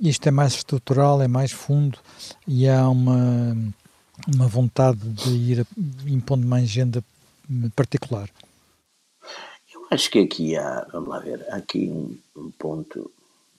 isto 0.00 0.26
é 0.26 0.30
mais 0.30 0.54
estrutural, 0.54 1.20
é 1.20 1.28
mais 1.28 1.52
fundo 1.52 1.98
e 2.46 2.66
há 2.68 2.88
uma, 2.88 3.56
uma 4.34 4.46
vontade 4.46 5.00
de 5.00 5.30
ir 5.30 5.66
impondo 6.06 6.46
uma 6.46 6.56
agenda 6.56 7.04
particular? 7.76 8.28
Acho 9.92 10.10
que 10.10 10.20
aqui 10.20 10.56
há, 10.56 10.86
vamos 10.90 11.10
lá 11.10 11.18
ver, 11.18 11.44
há 11.50 11.56
aqui 11.56 11.86
um, 11.90 12.16
um 12.34 12.50
ponto, 12.52 13.10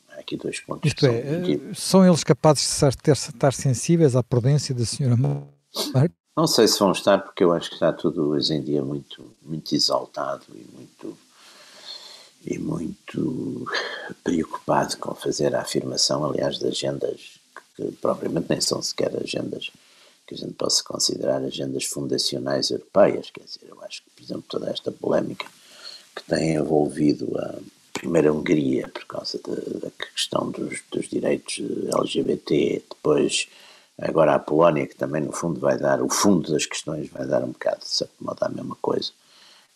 há 0.10 0.20
aqui 0.20 0.36
dois 0.36 0.60
pontos. 0.62 0.88
Isto 0.88 1.06
é, 1.06 1.22
são, 1.22 1.76
são 1.76 2.08
eles 2.08 2.24
capazes 2.24 2.80
de 2.90 2.98
ter, 2.98 3.12
estar 3.12 3.54
sensíveis 3.54 4.16
à 4.16 4.24
prudência 4.24 4.74
da 4.74 4.84
senhora 4.84 5.16
Merkel? 5.16 6.18
Não 6.36 6.48
sei 6.48 6.68
se 6.68 6.80
vão 6.80 6.92
estar, 6.92 7.20
porque 7.20 7.44
eu 7.44 7.54
acho 7.54 7.70
que 7.70 7.76
está 7.76 7.94
tudo 7.94 8.30
hoje 8.30 8.52
em 8.52 8.64
dia 8.64 8.84
muito, 8.84 9.24
muito 9.44 9.76
exaltado 9.76 10.46
e 10.56 10.66
muito, 10.74 11.18
e 12.48 12.58
muito 12.58 13.72
preocupado 14.24 14.98
com 14.98 15.14
fazer 15.14 15.54
a 15.54 15.62
afirmação, 15.62 16.26
aliás, 16.26 16.58
de 16.58 16.66
agendas 16.66 17.40
que, 17.76 17.84
que 17.84 17.92
propriamente 17.98 18.48
nem 18.50 18.60
são 18.60 18.82
sequer 18.82 19.16
agendas 19.16 19.70
que 20.26 20.34
a 20.34 20.38
gente 20.38 20.54
possa 20.54 20.84
considerar 20.84 21.44
agendas 21.44 21.86
fundacionais 21.86 22.72
europeias. 22.72 23.30
Quer 23.30 23.44
dizer, 23.44 23.68
eu 23.70 23.80
acho 23.84 24.02
que, 24.02 24.10
por 24.10 24.24
exemplo, 24.24 24.46
toda 24.50 24.72
esta 24.72 24.92
polémica 24.92 25.46
que 26.16 26.24
tem 26.24 26.56
envolvido 26.56 27.38
a 27.38 27.56
primeira 27.94 28.34
Hungria 28.34 28.88
por 28.88 29.06
causa 29.06 29.40
da 29.82 29.90
questão 29.92 30.52
dos, 30.52 30.82
dos, 30.92 31.08
direitos 31.08 31.62
LGBT, 32.00 32.84
depois 32.90 33.48
agora 33.98 34.36
a 34.36 34.40
Polónia 34.40 34.88
que 34.88 34.96
também 34.96 35.22
no 35.22 35.32
fundo 35.32 35.60
vai 35.60 35.78
dar, 35.78 36.02
o 36.02 36.10
fundo 36.10 36.52
das 36.52 36.66
questões 36.66 37.10
vai 37.10 37.26
dar 37.26 37.44
um 37.44 37.52
bocado 37.52 37.80
de 37.80 37.88
certo 37.88 38.16
modo 38.20 38.38
a 38.42 38.50
mesma 38.50 38.76
coisa. 38.82 39.12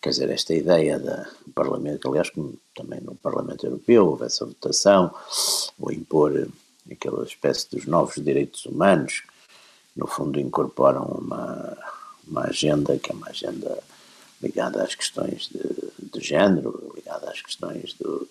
Quer 0.00 0.10
dizer, 0.10 0.30
esta 0.30 0.54
ideia 0.54 0.98
do 0.98 1.52
Parlamento, 1.52 2.08
aliás, 2.08 2.30
como 2.30 2.54
também 2.74 3.00
no 3.00 3.16
Parlamento 3.16 3.66
Europeu 3.66 4.06
houve 4.06 4.26
essa 4.26 4.44
votação, 4.44 5.12
ou 5.78 5.90
impor 5.90 6.48
aquela 6.90 7.24
espécie 7.24 7.68
dos 7.70 7.86
novos 7.86 8.14
direitos 8.22 8.64
humanos, 8.64 9.22
no 9.96 10.06
fundo 10.06 10.38
incorporam 10.38 11.02
uma, 11.04 11.76
uma 12.26 12.42
agenda 12.42 12.96
que 12.98 13.10
é 13.10 13.14
uma 13.14 13.28
agenda 13.28 13.82
ligada 14.42 14.82
às 14.82 14.94
questões 14.94 15.48
de, 15.48 16.18
de 16.18 16.24
género, 16.24 16.92
ligada 16.94 17.30
às 17.30 17.40
questões 17.40 17.94
do, 17.94 18.28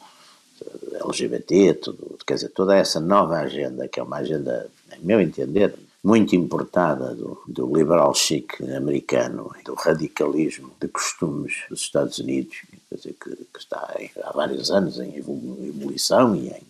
LGBT, 1.08 1.74
tudo, 1.76 2.18
quer 2.26 2.36
dizer, 2.36 2.50
toda 2.50 2.76
essa 2.76 3.00
nova 3.00 3.38
agenda, 3.38 3.88
que 3.88 4.00
é 4.00 4.04
uma 4.04 4.18
agenda, 4.18 4.70
em 4.96 5.06
meu 5.06 5.22
entender, 5.22 5.74
muito 6.04 6.36
importada 6.36 7.14
do, 7.14 7.42
do 7.48 7.76
liberal 7.76 8.14
chic 8.14 8.62
americano, 8.76 9.52
do 9.66 9.74
radicalismo 9.74 10.72
de 10.80 10.88
costumes 10.88 11.64
dos 11.70 11.82
Estados 11.82 12.18
Unidos, 12.20 12.58
quer 12.90 12.96
dizer, 12.96 13.16
que, 13.22 13.36
que 13.36 13.60
está 13.60 13.96
em, 14.00 14.10
há 14.24 14.32
vários 14.32 14.72
anos 14.72 15.00
em 15.00 15.16
evolução 15.16 16.36
e 16.36 16.50
em, 16.50 16.64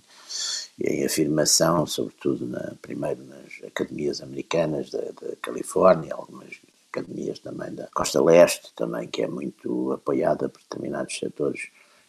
e 0.79 0.87
em 0.87 1.05
afirmação, 1.05 1.85
sobretudo 1.85 2.45
na, 2.45 2.73
primeiro 2.81 3.23
nas 3.25 3.63
academias 3.65 4.21
americanas 4.21 4.89
da, 4.89 5.01
da 5.01 5.35
Califórnia, 5.41 6.13
algumas 6.13 6.49
academias 6.97 7.39
também 7.39 7.73
da 7.73 7.87
Costa 7.93 8.21
Leste, 8.21 8.71
também 8.75 9.07
que 9.07 9.23
é 9.23 9.27
muito 9.27 9.91
apoiada 9.93 10.49
por 10.49 10.61
determinados 10.61 11.17
setores 11.17 11.67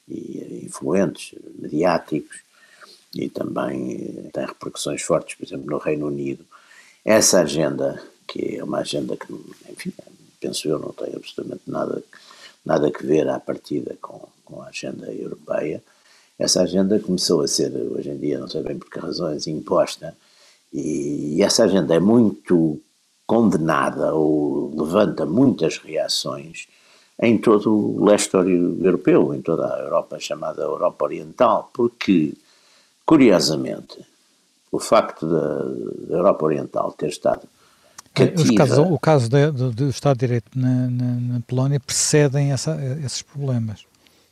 e 0.08 0.62
influentes, 0.64 1.38
mediáticos, 1.58 2.40
e 3.14 3.28
também 3.28 4.28
tem 4.32 4.46
repercussões 4.46 5.02
fortes, 5.02 5.36
por 5.36 5.46
exemplo, 5.46 5.66
no 5.66 5.78
Reino 5.78 6.06
Unido. 6.06 6.44
Essa 7.04 7.40
agenda, 7.40 8.02
que 8.26 8.56
é 8.56 8.64
uma 8.64 8.78
agenda 8.78 9.16
que, 9.16 9.32
enfim, 9.70 9.92
penso 10.40 10.68
eu, 10.68 10.78
não 10.78 10.92
tem 10.92 11.14
absolutamente 11.14 11.62
nada, 11.66 12.02
nada 12.64 12.88
a 12.88 13.06
ver 13.06 13.28
à 13.28 13.40
partida 13.40 13.96
com, 14.00 14.28
com 14.44 14.62
a 14.62 14.68
agenda 14.68 15.12
europeia, 15.12 15.82
essa 16.38 16.62
agenda 16.62 17.00
começou 17.00 17.42
a 17.42 17.48
ser, 17.48 17.72
hoje 17.74 18.10
em 18.10 18.16
dia, 18.16 18.38
não 18.38 18.48
sei 18.48 18.62
bem 18.62 18.78
por 18.78 18.88
que 18.88 18.98
razões, 18.98 19.46
imposta, 19.46 20.16
e 20.72 21.42
essa 21.42 21.64
agenda 21.64 21.94
é 21.94 21.98
muito 21.98 22.80
condenada 23.28 24.14
ou 24.14 24.72
levanta 24.74 25.26
muitas 25.26 25.76
reações 25.76 26.66
em 27.20 27.36
todo 27.36 27.70
o 27.70 28.04
leste 28.06 28.34
europeu, 28.34 29.34
em 29.34 29.42
toda 29.42 29.66
a 29.66 29.80
Europa 29.80 30.18
chamada 30.18 30.62
Europa 30.62 31.04
Oriental, 31.04 31.70
porque, 31.74 32.32
curiosamente, 33.04 33.98
o 34.72 34.80
facto 34.80 35.26
da, 35.28 36.16
Europa 36.16 36.46
Oriental 36.46 36.90
ter 36.92 37.08
estado 37.08 37.42
cativa... 38.14 38.54
Casos, 38.54 38.78
o 38.78 38.98
caso 38.98 39.28
do 39.28 39.90
Estado 39.90 40.16
de 40.16 40.26
Direito 40.26 40.50
na, 40.56 40.88
na, 40.88 41.34
na 41.34 41.40
Polónia 41.46 41.78
precedem 41.78 42.50
essa, 42.50 42.78
esses 43.04 43.20
problemas. 43.20 43.84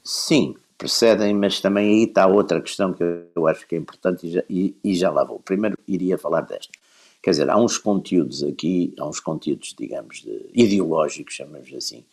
Sim, 0.02 0.54
precedem, 0.78 1.34
mas 1.34 1.60
também 1.60 1.86
aí 1.86 2.04
está 2.04 2.26
outra 2.26 2.62
questão 2.62 2.94
que 2.94 3.04
eu 3.34 3.46
acho 3.46 3.66
que 3.66 3.74
é 3.74 3.78
importante 3.78 4.26
e 4.26 4.30
já, 4.30 4.42
e, 4.48 4.74
e 4.82 4.94
já 4.94 5.10
lá 5.10 5.22
vou. 5.22 5.38
Primeiro 5.40 5.76
iria 5.86 6.16
falar 6.16 6.40
desta. 6.42 6.72
Quer 7.26 7.30
dizer, 7.30 7.50
há 7.50 7.58
uns 7.58 7.76
conteúdos 7.76 8.44
aqui, 8.44 8.94
há 9.00 9.04
uns 9.04 9.18
conteúdos, 9.18 9.74
digamos, 9.76 10.22
de, 10.22 10.48
ideológicos, 10.54 11.34
chamamos 11.34 11.74
assim, 11.74 12.04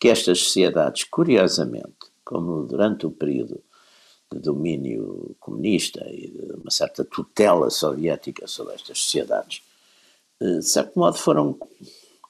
que 0.00 0.08
estas 0.08 0.38
sociedades, 0.38 1.04
curiosamente, 1.04 1.92
como 2.24 2.62
durante 2.62 3.04
o 3.04 3.10
período 3.10 3.60
de 4.32 4.38
domínio 4.38 5.36
comunista 5.38 6.02
e 6.08 6.28
de 6.28 6.52
uma 6.54 6.70
certa 6.70 7.04
tutela 7.04 7.68
soviética 7.68 8.46
sobre 8.46 8.72
estas 8.74 9.00
sociedades, 9.00 9.60
eh, 10.40 10.60
de 10.60 10.66
certo 10.66 10.98
modo 10.98 11.18
foram 11.18 11.58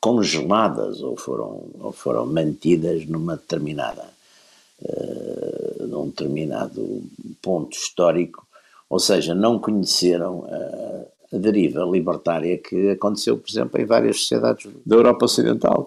congeladas 0.01 1.03
ou 1.03 1.17
foram, 1.17 1.71
ou 1.79 1.93
foram 1.93 2.27
mantidas 2.27 3.07
numa 3.07 3.37
determinada, 3.37 4.09
uh, 4.83 5.87
num 5.87 6.09
determinado 6.09 7.01
ponto 7.41 7.77
histórico, 7.77 8.45
ou 8.91 8.99
seja, 8.99 9.37
não 9.37 9.61
conheceram 9.61 10.41
uh, 10.41 11.14
deriva 11.39 11.85
libertária 11.85 12.57
que 12.59 12.91
aconteceu, 12.91 13.37
por 13.37 13.49
exemplo, 13.49 13.81
em 13.81 13.85
várias 13.85 14.21
sociedades 14.21 14.71
da 14.85 14.97
Europa 14.97 15.25
Ocidental, 15.25 15.87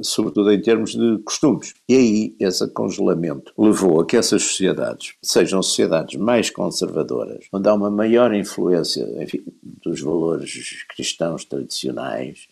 sobretudo 0.00 0.52
em 0.52 0.60
termos 0.60 0.92
de 0.92 1.18
costumes. 1.24 1.74
E 1.88 1.94
aí 1.94 2.36
esse 2.38 2.66
congelamento 2.68 3.52
levou 3.56 4.00
a 4.00 4.06
que 4.06 4.16
essas 4.16 4.42
sociedades 4.42 5.14
sejam 5.22 5.62
sociedades 5.62 6.16
mais 6.18 6.50
conservadoras, 6.50 7.46
onde 7.52 7.68
há 7.68 7.74
uma 7.74 7.90
maior 7.90 8.34
influência 8.34 9.04
enfim, 9.22 9.44
dos 9.62 10.00
valores 10.00 10.84
cristãos 10.88 11.44
tradicionais, 11.44 12.48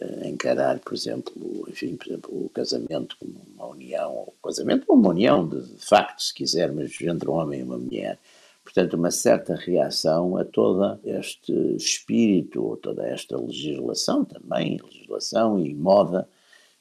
eh, 0.00 0.28
encarar, 0.28 0.80
por 0.80 0.94
exemplo, 0.94 1.32
enfim, 1.68 1.96
por 1.96 2.08
exemplo, 2.08 2.30
o 2.46 2.48
casamento 2.48 3.16
como 3.18 3.34
uma 3.54 3.66
união, 3.66 4.12
o 4.12 4.34
casamento 4.42 4.86
como 4.86 5.02
uma 5.02 5.10
união 5.10 5.46
de, 5.46 5.60
de 5.60 5.86
facto, 5.86 6.20
se 6.20 6.34
quisermos, 6.34 7.00
entre 7.00 7.30
um 7.30 7.34
homem 7.34 7.60
e 7.60 7.62
uma 7.62 7.78
mulher, 7.78 8.18
portanto, 8.64 8.94
uma 8.94 9.10
certa 9.10 9.54
reação 9.54 10.36
a 10.36 10.44
todo 10.44 10.98
este 11.04 11.52
espírito, 11.76 12.78
toda 12.82 13.06
esta 13.06 13.36
legislação 13.36 14.24
também, 14.24 14.78
legislação 14.82 15.58
e 15.58 15.74
moda, 15.74 16.26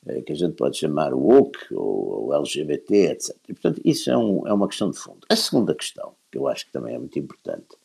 eh, 0.05 0.21
que 0.21 0.31
a 0.31 0.35
gente 0.35 0.55
pode 0.55 0.77
chamar 0.77 1.13
o 1.13 1.19
woke 1.19 1.73
ou, 1.73 2.27
o 2.27 2.33
LGBT, 2.33 3.11
etc. 3.11 3.35
E, 3.47 3.53
portanto, 3.53 3.81
isso 3.83 4.09
é, 4.09 4.17
um, 4.17 4.47
é 4.47 4.53
uma 4.53 4.67
questão 4.67 4.89
de 4.89 4.97
fundo. 4.97 5.19
A 5.29 5.35
segunda 5.35 5.75
questão, 5.75 6.13
que 6.31 6.37
eu 6.37 6.47
acho 6.47 6.65
que 6.65 6.71
também 6.71 6.95
é 6.95 6.99
muito 6.99 7.19
importante, 7.19 7.75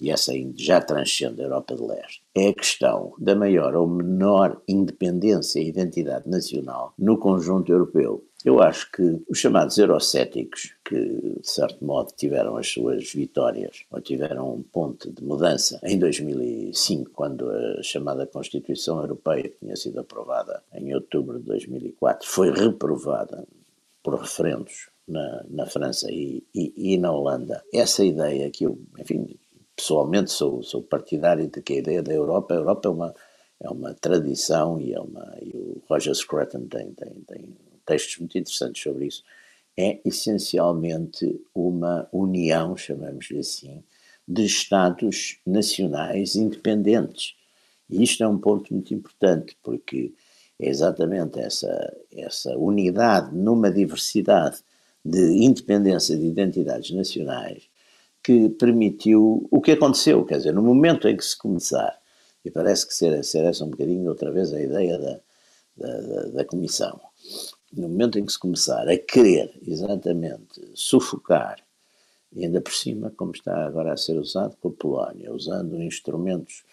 e 0.00 0.10
essa 0.10 0.32
já 0.56 0.80
transcende 0.80 1.40
a 1.40 1.44
Europa 1.44 1.74
de 1.74 1.82
Leste, 1.82 2.22
é 2.34 2.48
a 2.48 2.54
questão 2.54 3.14
da 3.18 3.34
maior 3.34 3.74
ou 3.74 3.86
menor 3.86 4.60
independência 4.68 5.60
e 5.60 5.68
identidade 5.68 6.28
nacional 6.28 6.92
no 6.98 7.16
conjunto 7.16 7.70
europeu. 7.70 8.24
Eu 8.42 8.62
acho 8.62 8.90
que 8.90 9.02
os 9.28 9.38
chamados 9.38 9.76
eurocéticos, 9.76 10.74
que 10.82 10.96
de 10.96 11.40
certo 11.42 11.84
modo 11.84 12.10
tiveram 12.16 12.56
as 12.56 12.68
suas 12.68 13.12
vitórias, 13.12 13.84
ou 13.90 14.00
tiveram 14.00 14.54
um 14.54 14.62
ponto 14.62 15.12
de 15.12 15.22
mudança 15.22 15.78
em 15.82 15.98
2005, 15.98 17.10
quando 17.10 17.50
a 17.50 17.82
chamada 17.82 18.26
Constituição 18.26 18.98
Europeia, 18.98 19.42
que 19.42 19.58
tinha 19.58 19.76
sido 19.76 20.00
aprovada 20.00 20.62
em 20.72 20.94
outubro 20.94 21.38
de 21.38 21.44
2004, 21.44 22.26
foi 22.26 22.50
reprovada 22.50 23.46
por 24.02 24.18
referendos 24.18 24.88
na, 25.06 25.44
na 25.46 25.66
França 25.66 26.10
e, 26.10 26.42
e, 26.54 26.94
e, 26.94 26.96
na 26.96 27.12
Holanda. 27.12 27.62
Essa 27.74 28.02
ideia 28.02 28.50
que 28.50 28.64
eu, 28.64 28.78
enfim, 28.98 29.38
pessoalmente 29.76 30.30
sou, 30.30 30.62
sou 30.62 30.82
partidário 30.82 31.46
de 31.46 31.60
que 31.60 31.74
a 31.74 31.78
ideia 31.78 32.02
da 32.02 32.14
Europa, 32.14 32.54
a 32.54 32.56
Europa 32.56 32.88
é 32.88 32.90
uma, 32.90 33.14
é 33.60 33.68
uma 33.68 33.92
tradição 33.92 34.80
e, 34.80 34.94
é 34.94 35.00
uma, 35.00 35.36
e 35.42 35.50
o 35.54 35.82
Roger 35.90 36.14
Scruton 36.14 36.66
tem, 36.68 36.92
tem, 36.94 37.12
tem 37.26 37.69
textos 37.90 38.18
muito 38.18 38.38
interessantes 38.38 38.82
sobre 38.82 39.06
isso, 39.06 39.24
é 39.76 40.00
essencialmente 40.04 41.40
uma 41.54 42.08
união, 42.12 42.76
chamamos-lhe 42.76 43.38
assim, 43.38 43.82
de 44.26 44.44
Estados 44.44 45.40
nacionais 45.46 46.36
independentes. 46.36 47.34
E 47.88 48.02
isto 48.02 48.22
é 48.22 48.28
um 48.28 48.38
ponto 48.38 48.72
muito 48.72 48.94
importante, 48.94 49.56
porque 49.62 50.12
é 50.58 50.68
exatamente 50.68 51.40
essa, 51.40 51.96
essa 52.12 52.56
unidade 52.56 53.34
numa 53.34 53.70
diversidade 53.70 54.58
de 55.04 55.44
independência 55.44 56.16
de 56.16 56.26
identidades 56.26 56.90
nacionais 56.92 57.68
que 58.22 58.50
permitiu 58.50 59.48
o 59.50 59.60
que 59.60 59.72
aconteceu. 59.72 60.24
Quer 60.24 60.36
dizer, 60.36 60.52
no 60.52 60.62
momento 60.62 61.08
em 61.08 61.16
que 61.16 61.24
se 61.24 61.36
começar, 61.36 61.98
e 62.44 62.50
parece 62.50 62.86
que 62.86 62.94
ser, 62.94 63.24
ser 63.24 63.44
essa 63.44 63.64
um 63.64 63.70
bocadinho 63.70 64.08
outra 64.08 64.30
vez 64.30 64.52
a 64.52 64.60
ideia 64.60 64.98
da, 64.98 65.20
da, 65.76 66.00
da, 66.00 66.22
da 66.28 66.44
Comissão, 66.44 67.00
no 67.72 67.88
momento 67.88 68.18
em 68.18 68.24
que 68.24 68.32
se 68.32 68.38
começar 68.38 68.88
a 68.88 68.98
querer 68.98 69.52
exatamente 69.66 70.60
sufocar, 70.74 71.58
e 72.32 72.44
ainda 72.44 72.60
por 72.60 72.72
cima, 72.72 73.12
como 73.16 73.32
está 73.32 73.66
agora 73.66 73.92
a 73.92 73.96
ser 73.96 74.18
usado 74.18 74.56
com 74.56 74.68
a 74.68 74.72
Polónia, 74.72 75.32
usando 75.32 75.80
instrumentos 75.82 76.64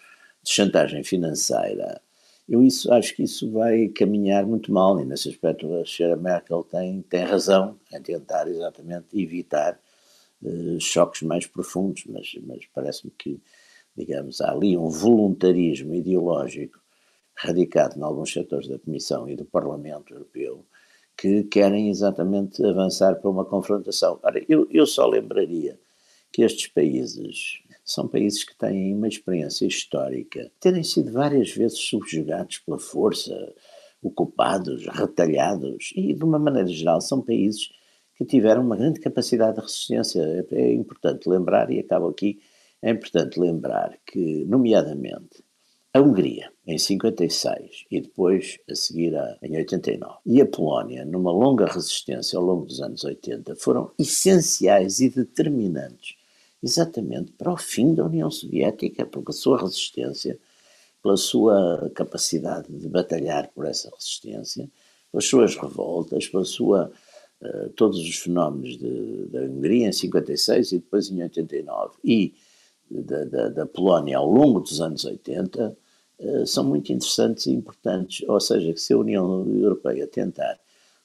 de 0.42 0.52
chantagem 0.52 1.02
financeira, 1.02 2.00
eu 2.48 2.62
isso, 2.62 2.90
acho 2.92 3.14
que 3.14 3.24
isso 3.24 3.50
vai 3.50 3.88
caminhar 3.88 4.46
muito 4.46 4.72
mal, 4.72 4.98
e 4.98 5.04
nesse 5.04 5.28
aspecto 5.28 5.72
a 5.74 5.84
senhora 5.84 6.16
Merkel 6.16 6.64
tem, 6.64 7.02
tem 7.02 7.24
razão 7.24 7.78
em 7.92 8.00
tentar 8.00 8.48
exatamente 8.48 9.06
evitar 9.12 9.78
uh, 10.42 10.80
choques 10.80 11.22
mais 11.22 11.46
profundos, 11.46 12.04
mas, 12.06 12.34
mas 12.46 12.64
parece-me 12.74 13.12
que, 13.18 13.40
digamos, 13.94 14.40
há 14.40 14.50
ali 14.50 14.78
um 14.78 14.88
voluntarismo 14.88 15.94
ideológico 15.94 16.80
radicado 17.34 17.98
em 17.98 18.02
alguns 18.02 18.32
setores 18.32 18.66
da 18.66 18.78
Comissão 18.78 19.28
e 19.28 19.36
do 19.36 19.44
Parlamento 19.44 20.14
Europeu 20.14 20.64
que 21.18 21.42
querem 21.42 21.90
exatamente 21.90 22.64
avançar 22.64 23.16
para 23.16 23.28
uma 23.28 23.44
confrontação. 23.44 24.20
Ora, 24.22 24.40
eu, 24.48 24.68
eu 24.70 24.86
só 24.86 25.04
lembraria 25.04 25.76
que 26.32 26.42
estes 26.42 26.68
países 26.68 27.58
são 27.84 28.06
países 28.06 28.44
que 28.44 28.56
têm 28.56 28.94
uma 28.94 29.08
experiência 29.08 29.66
histórica, 29.66 30.48
terem 30.60 30.84
sido 30.84 31.10
várias 31.10 31.50
vezes 31.50 31.78
subjugados 31.78 32.58
pela 32.58 32.78
força, 32.78 33.34
ocupados, 34.00 34.86
retalhados, 34.86 35.92
e 35.96 36.14
de 36.14 36.22
uma 36.22 36.38
maneira 36.38 36.68
geral 36.68 37.00
são 37.00 37.20
países 37.20 37.70
que 38.14 38.24
tiveram 38.24 38.62
uma 38.62 38.76
grande 38.76 39.00
capacidade 39.00 39.56
de 39.56 39.62
resistência. 39.62 40.20
É, 40.20 40.54
é 40.54 40.72
importante 40.72 41.28
lembrar, 41.28 41.70
e 41.70 41.80
acabo 41.80 42.08
aqui, 42.08 42.38
é 42.80 42.90
importante 42.90 43.40
lembrar 43.40 43.98
que, 44.06 44.44
nomeadamente, 44.44 45.42
a 45.92 46.00
Hungria, 46.00 46.52
em 46.68 46.76
56, 46.76 47.86
e 47.90 48.02
depois 48.02 48.58
a 48.70 48.74
seguir 48.74 49.16
a, 49.16 49.38
em 49.42 49.56
89, 49.56 50.18
e 50.26 50.42
a 50.42 50.46
Polónia, 50.46 51.02
numa 51.02 51.32
longa 51.32 51.64
resistência 51.64 52.38
ao 52.38 52.44
longo 52.44 52.66
dos 52.66 52.82
anos 52.82 53.04
80, 53.04 53.56
foram 53.56 53.90
essenciais 53.98 55.00
e 55.00 55.08
determinantes 55.08 56.16
exatamente 56.62 57.32
para 57.32 57.50
o 57.50 57.56
fim 57.56 57.94
da 57.94 58.04
União 58.04 58.30
Soviética, 58.30 59.06
pela 59.06 59.32
sua 59.32 59.62
resistência, 59.62 60.38
pela 61.02 61.16
sua 61.16 61.90
capacidade 61.94 62.70
de 62.70 62.86
batalhar 62.86 63.48
por 63.54 63.64
essa 63.64 63.90
resistência, 63.90 64.68
pelas 65.10 65.24
suas 65.24 65.56
revoltas, 65.56 66.28
pela 66.28 66.44
sua 66.44 66.92
uh, 67.40 67.70
todos 67.70 67.98
os 67.98 68.16
fenómenos 68.16 68.76
de, 68.76 69.24
da 69.28 69.40
Hungria 69.40 69.88
em 69.88 69.92
56 69.92 70.72
e 70.72 70.78
depois 70.80 71.08
em 71.10 71.22
89 71.22 71.96
e 72.04 72.34
da, 72.90 73.24
da, 73.24 73.48
da 73.48 73.66
Polónia 73.66 74.18
ao 74.18 74.28
longo 74.28 74.60
dos 74.60 74.82
anos 74.82 75.06
80 75.06 75.70
uh, 75.70 75.87
são 76.46 76.64
muito 76.64 76.92
interessantes 76.92 77.46
e 77.46 77.52
importantes. 77.52 78.28
Ou 78.28 78.40
seja, 78.40 78.72
que 78.72 78.80
se 78.80 78.92
a 78.92 78.98
União 78.98 79.46
Europeia 79.48 80.06
tentar 80.06 80.58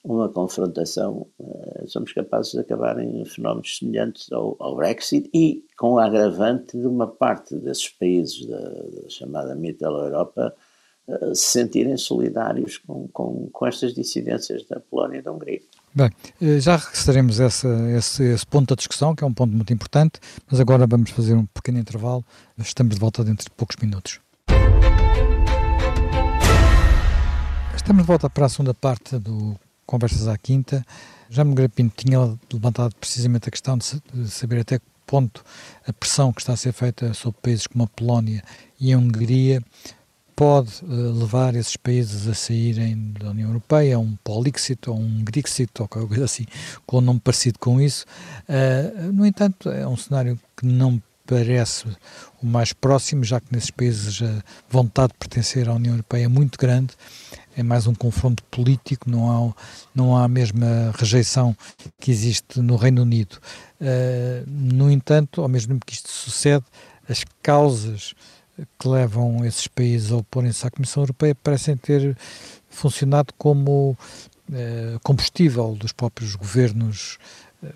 uma 0.04 0.28
confrontação, 0.28 1.28
uh, 1.40 1.88
somos 1.88 2.12
capazes 2.12 2.52
de 2.52 2.60
acabar 2.60 3.00
em 3.00 3.24
fenómenos 3.24 3.78
semelhantes 3.78 4.30
ao, 4.32 4.56
ao, 4.60 4.76
Brexit 4.76 5.30
e 5.34 5.64
com 5.78 5.94
o 5.94 6.00
agravante 6.00 6.78
de 6.78 6.86
uma 6.86 7.08
parte 7.08 7.56
desses 7.56 7.88
países 7.88 8.46
da, 8.46 8.60
da 8.60 9.10
chamada 9.10 9.56
Mittel-Europa 9.56 10.54
uh, 11.08 11.34
se 11.34 11.46
sentirem 11.46 11.96
solidários 11.96 12.78
com, 12.80 13.08
com, 13.14 13.50
com 13.50 13.66
estas 13.66 13.94
dissidências 13.94 14.66
da 14.66 14.82
Polónia 14.82 15.20
e 15.20 15.22
da 15.22 15.32
Hungria. 15.32 15.62
Bem, 15.96 16.10
eh, 16.42 16.60
já 16.60 16.76
regressaremos 16.76 17.40
essa, 17.40 17.68
esse, 17.96 18.24
esse, 18.24 18.48
ponto 18.48 18.70
da 18.70 18.76
discussão, 18.76 19.16
que 19.16 19.24
é 19.24 19.28
um 19.28 19.34
ponto 19.34 19.56
muito 19.56 19.72
importante, 19.72 20.20
mas 20.50 20.60
agora 20.60 20.88
vamos 20.88 21.12
fazer 21.12 21.36
um 21.36 21.46
pequeno 21.46 21.78
intervalo. 21.78 22.26
Estamos 22.58 22.96
de 22.96 23.00
volta 23.00 23.24
dentro 23.24 23.46
de 23.46 23.52
poucos 23.52 23.76
minutos. 23.80 24.20
Estamos 27.76 28.04
de 28.04 28.08
volta 28.08 28.30
para 28.30 28.46
a 28.46 28.50
segunda 28.50 28.74
parte 28.74 29.18
do 29.18 29.60
Conversas 29.86 30.28
à 30.28 30.38
Quinta. 30.38 30.86
Já 31.30 31.44
me 31.44 31.56
Pinto 31.68 32.04
tinha 32.04 32.38
levantado 32.52 32.96
precisamente 32.96 33.50
a 33.50 33.52
questão 33.52 33.78
de 33.78 34.02
saber 34.28 34.62
até 34.62 34.80
que 34.80 34.86
ponto 35.06 35.44
a 35.86 35.92
pressão 35.92 36.32
que 36.32 36.42
está 36.42 36.54
a 36.54 36.58
ser 36.58 36.72
feita 36.72 37.14
sobre 37.14 37.40
países 37.42 37.68
como 37.68 37.84
a 37.84 37.88
Polónia 37.88 38.44
e 38.80 38.94
a 38.94 38.98
Hungria 38.98 39.62
pode 40.36 40.84
uh, 40.84 41.20
levar 41.20 41.56
esses 41.56 41.76
países 41.76 42.28
a 42.28 42.34
saírem 42.34 43.14
da 43.20 43.32
União 43.32 43.50
Europeia, 43.50 43.96
a 43.96 44.00
um 44.00 44.16
Polixit 44.24 44.90
ou 44.90 44.98
um 44.98 45.24
Grexit 45.24 45.72
ou 45.80 45.88
qualquer 45.88 46.08
coisa 46.08 46.26
assim, 46.26 46.46
com 46.86 46.98
um 46.98 47.02
nome 47.02 47.20
parecido 47.20 47.60
com 47.60 47.80
isso. 47.82 48.06
Uh, 48.48 49.12
no 49.12 49.26
entanto, 49.26 49.70
é 49.70 49.88
um 49.88 49.98
cenário 49.98 50.40
que 50.58 50.66
não 50.66 51.02
parece 51.26 51.86
o 52.42 52.46
mais 52.46 52.74
próximo, 52.74 53.24
já 53.24 53.40
que 53.40 53.54
nesses 53.54 53.72
países 53.72 54.22
a 54.22 54.44
vontade 54.70 55.14
de 55.14 55.20
pertencer 55.20 55.70
à 55.70 55.74
União 55.74 55.94
Europeia 55.94 56.26
é 56.26 56.28
muito 56.28 56.58
grande, 56.58 56.94
é 57.56 57.64
mais 57.64 57.88
um 57.88 57.94
confronto 57.94 58.44
político, 58.46 59.10
não 59.10 59.32
há, 59.32 59.54
não 59.94 60.18
há 60.18 60.24
a 60.24 60.28
mesma 60.28 60.92
rejeição 60.96 61.56
que 62.00 62.12
existe 62.12 62.60
no 62.60 62.76
Reino 62.76 63.02
Unido. 63.02 63.38
Uh, 63.80 64.44
no 64.48 64.90
entanto, 64.90 65.42
ao 65.42 65.48
mesmo 65.48 65.74
tempo 65.74 65.86
que 65.86 65.94
isto 65.94 66.10
sucede, 66.10 66.66
as 67.08 67.24
causas 67.42 68.14
que 68.80 68.88
levam 68.88 69.44
esses 69.46 69.68
países 69.68 70.12
a 70.12 70.18
oporem-se 70.18 70.66
à 70.66 70.72
Comissão 70.72 71.04
Europeia 71.04 71.36
parecem 71.36 71.76
ter 71.76 72.16
funcionado 72.70 73.34
como 73.38 73.98
eh, 74.52 74.98
combustível 75.04 75.74
dos 75.76 75.92
próprios 75.92 76.36
governos 76.36 77.18
eh, 77.64 77.70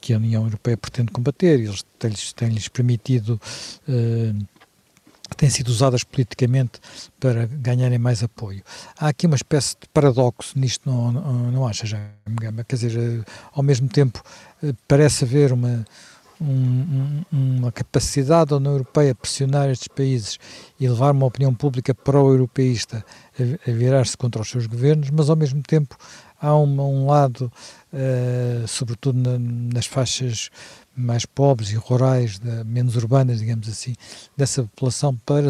que 0.00 0.14
a 0.14 0.16
União 0.16 0.44
Europeia 0.44 0.76
pretende 0.76 1.10
combater. 1.10 1.58
Eles 1.60 1.84
têm-lhes 1.98 2.32
têm 2.32 2.54
permitido, 2.72 3.40
eh, 3.88 4.32
têm 5.36 5.50
sido 5.50 5.68
usadas 5.68 6.04
politicamente 6.04 6.80
para 7.18 7.46
ganharem 7.46 7.98
mais 7.98 8.22
apoio. 8.22 8.62
Há 8.98 9.08
aqui 9.08 9.26
uma 9.26 9.36
espécie 9.36 9.76
de 9.80 9.88
paradoxo 9.92 10.58
nisto, 10.58 10.88
não, 10.88 11.12
não, 11.12 11.32
não 11.50 11.66
acha, 11.66 11.86
já? 11.86 11.98
Quer 12.68 12.76
dizer, 12.76 13.24
ao 13.52 13.62
mesmo 13.62 13.88
tempo 13.88 14.22
parece 14.86 15.24
haver 15.24 15.52
uma 15.52 15.84
um, 16.40 17.22
uma 17.30 17.72
capacidade 17.72 18.50
da 18.50 18.56
União 18.56 18.72
Europeia 18.72 19.12
a 19.12 19.14
pressionar 19.14 19.70
estes 19.70 19.88
países 19.88 20.38
e 20.78 20.88
levar 20.88 21.12
uma 21.12 21.26
opinião 21.26 21.54
pública 21.54 21.94
pró-europeísta 21.94 23.04
a, 23.38 23.70
a 23.70 23.72
virar-se 23.72 24.16
contra 24.16 24.42
os 24.42 24.50
seus 24.50 24.66
governos, 24.66 25.10
mas 25.10 25.30
ao 25.30 25.36
mesmo 25.36 25.62
tempo 25.62 25.96
há 26.40 26.54
um, 26.56 26.80
um 26.80 27.06
lado, 27.06 27.50
uh, 27.92 28.68
sobretudo 28.68 29.18
na, 29.18 29.38
nas 29.38 29.86
faixas 29.86 30.50
mais 30.96 31.26
pobres 31.26 31.70
e 31.70 31.76
rurais, 31.76 32.38
de, 32.38 32.64
menos 32.64 32.96
urbanas, 32.96 33.40
digamos 33.40 33.68
assim, 33.68 33.94
dessa 34.36 34.62
população 34.62 35.16
para, 35.26 35.48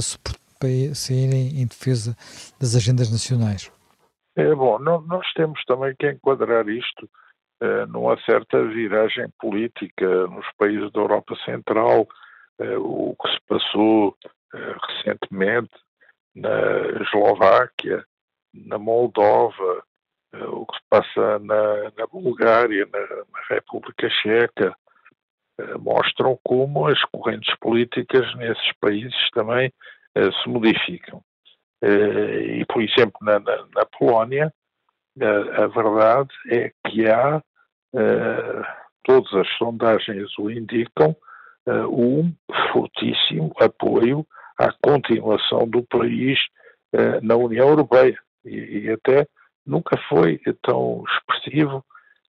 para 0.59 0.95
saírem 0.95 1.61
em 1.61 1.67
defesa 1.67 2.17
das 2.61 2.75
agendas 2.75 3.11
nacionais. 3.11 3.71
É 4.37 4.55
bom, 4.55 4.79
nós 4.79 5.33
temos 5.35 5.63
também 5.65 5.95
que 5.97 6.11
enquadrar 6.11 6.69
isto 6.69 7.09
eh, 7.61 7.87
numa 7.87 8.21
certa 8.23 8.63
viragem 8.65 9.29
política 9.41 10.27
nos 10.27 10.47
países 10.59 10.91
da 10.93 11.01
Europa 11.01 11.37
Central, 11.45 12.07
eh, 12.59 12.77
o 12.77 13.15
que 13.21 13.29
se 13.31 13.41
passou 13.49 14.17
eh, 14.53 14.75
recentemente 14.89 15.73
na 16.35 16.51
Eslováquia, 17.01 18.05
na 18.53 18.77
Moldova, 18.77 19.83
o 20.49 20.67
que 20.67 20.77
se 20.77 20.83
passa 20.91 21.39
na, 21.39 21.93
na 21.97 22.07
Bulgária, 22.11 22.89
na, 22.93 22.99
na, 22.99 23.41
República 23.49 24.11
Checa, 24.11 24.77
mostram 25.81 26.39
como 26.43 26.87
as 26.87 27.01
correntes 27.05 27.55
políticas 27.61 28.35
nesses 28.37 28.73
países 28.81 29.31
também 29.33 29.73
se 30.15 30.49
modificam. 30.49 31.23
E, 31.83 32.65
por 32.67 32.83
exemplo, 32.83 33.19
na, 33.21 33.39
na, 33.39 33.57
na 33.75 33.85
Polónia, 33.99 34.53
a, 35.21 35.65
a, 35.65 35.67
verdade 35.69 36.31
é 36.51 36.73
que 36.87 37.09
há 37.09 37.43
eh, 37.95 38.63
todas 39.05 39.33
as 39.35 39.49
sondagens 39.59 40.37
o 40.39 40.51
indicam, 40.51 41.15
um 41.91 42.35
fortíssimo 42.73 43.55
apoio 43.59 44.27
à 44.59 44.71
continuação 44.83 45.67
do 45.67 45.83
país 45.85 46.39
na 47.23 47.37
União 47.37 47.69
Europeia. 47.69 48.19
E, 48.45 48.85
e, 48.85 48.91
até 48.91 49.27
nunca 49.67 49.97
foi 50.09 50.39
tão 50.63 51.05
expressivo 51.09 51.85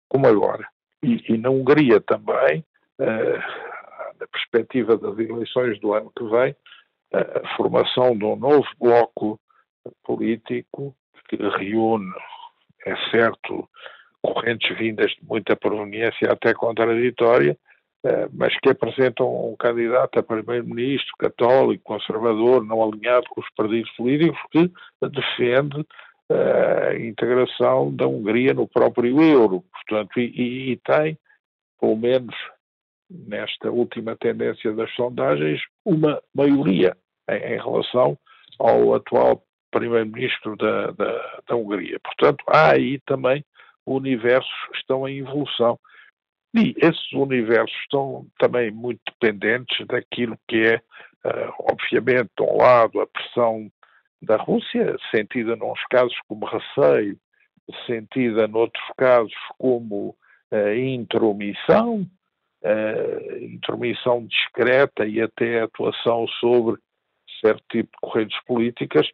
como 0.08 0.28
agora. 0.28 0.68
E, 1.04 1.34
e 1.34 1.38
na 1.38 1.50
Hungria 1.50 2.00
também, 2.00 2.64
na 3.00 4.28
perspectiva 4.28 4.98
das 4.98 5.18
eleições 5.20 5.80
do 5.80 5.94
ano 5.94 6.12
que 6.18 6.24
vem, 6.26 6.56
a 7.14 7.56
formação 7.56 8.18
de 8.18 8.26
um 8.26 8.36
novo 8.36 8.68
bloco 8.80 9.40
político 10.04 10.96
que 11.28 11.38
reúne, 11.38 12.12
é 12.86 12.96
certo, 13.10 13.68
correntes 14.22 14.78
vindas 14.78 15.12
de 15.12 15.24
muita 15.24 15.56
proveniência 15.56 16.32
até 16.32 16.54
contraditória, 16.54 17.58
eh, 18.04 18.28
mas 18.34 18.58
que 18.60 18.70
apresentam 18.70 19.52
um 19.52 19.56
candidato 19.56 20.20
a 20.20 20.24
primeiro-ministro 20.24 21.12
católico, 21.18 21.84
conservador, 21.84 22.64
não 22.64 22.84
alinhado 22.84 23.28
com 23.30 23.42
os 23.42 23.50
partidos 23.56 23.92
políticos, 23.92 24.40
que 24.52 24.72
defende 25.10 25.86
eh, 26.30 26.90
a 26.90 27.00
integração 27.00 27.96
da 27.96 28.08
Hungria 28.08 28.54
no 28.54 28.68
próprio 28.68 29.22
euro. 29.22 29.64
Portanto, 29.72 30.20
e, 30.20 30.72
e 30.72 30.78
tem, 30.78 31.18
pelo 31.80 31.96
menos 31.96 32.36
nesta 33.10 33.70
última 33.72 34.16
tendência 34.16 34.74
das 34.74 34.92
sondagens, 34.96 35.62
uma 35.84 36.22
maioria 36.34 36.96
em, 37.30 37.36
em 37.36 37.58
relação 37.58 38.18
ao 38.60 38.94
atual 38.96 39.44
primeiro-ministro 39.72 40.56
da, 40.56 40.92
da, 40.92 41.42
da 41.48 41.56
Hungria. 41.56 42.00
Portanto, 42.00 42.44
há 42.48 42.72
aí 42.72 43.00
também 43.06 43.44
universos 43.86 44.52
estão 44.74 45.08
em 45.08 45.20
evolução. 45.20 45.80
E 46.56 46.74
esses 46.78 47.12
universos 47.12 47.76
estão 47.82 48.26
também 48.40 48.72
muito 48.72 49.02
dependentes 49.12 49.86
daquilo 49.88 50.38
que 50.48 50.62
é, 50.62 50.78
uh, 51.28 51.54
obviamente, 51.60 52.30
de 52.38 52.44
um 52.44 52.58
lado, 52.58 53.02
a 53.02 53.08
pressão 53.08 53.70
da 54.22 54.38
Rússia, 54.38 54.96
sentida 55.12 55.56
nos 55.58 55.80
casos 55.90 56.18
como 56.28 56.46
receio, 56.46 57.18
sentida 57.86 58.48
noutros 58.48 58.86
casos 58.98 59.34
como 59.58 60.16
uh, 60.52 60.74
intromissão, 60.74 62.08
uh, 62.66 63.38
intromissão 63.44 64.26
discreta 64.26 65.06
e 65.06 65.22
até 65.22 65.62
atuação 65.62 66.28
sobre 66.40 66.80
certo 67.40 67.64
tipo 67.72 67.92
de 67.92 67.98
correntes 68.02 68.44
políticas. 68.46 69.08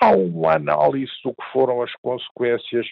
Há 0.00 0.10
uma 0.10 0.54
análise 0.54 1.12
do 1.24 1.32
que 1.32 1.44
foram 1.52 1.80
as 1.82 1.92
consequências 2.02 2.86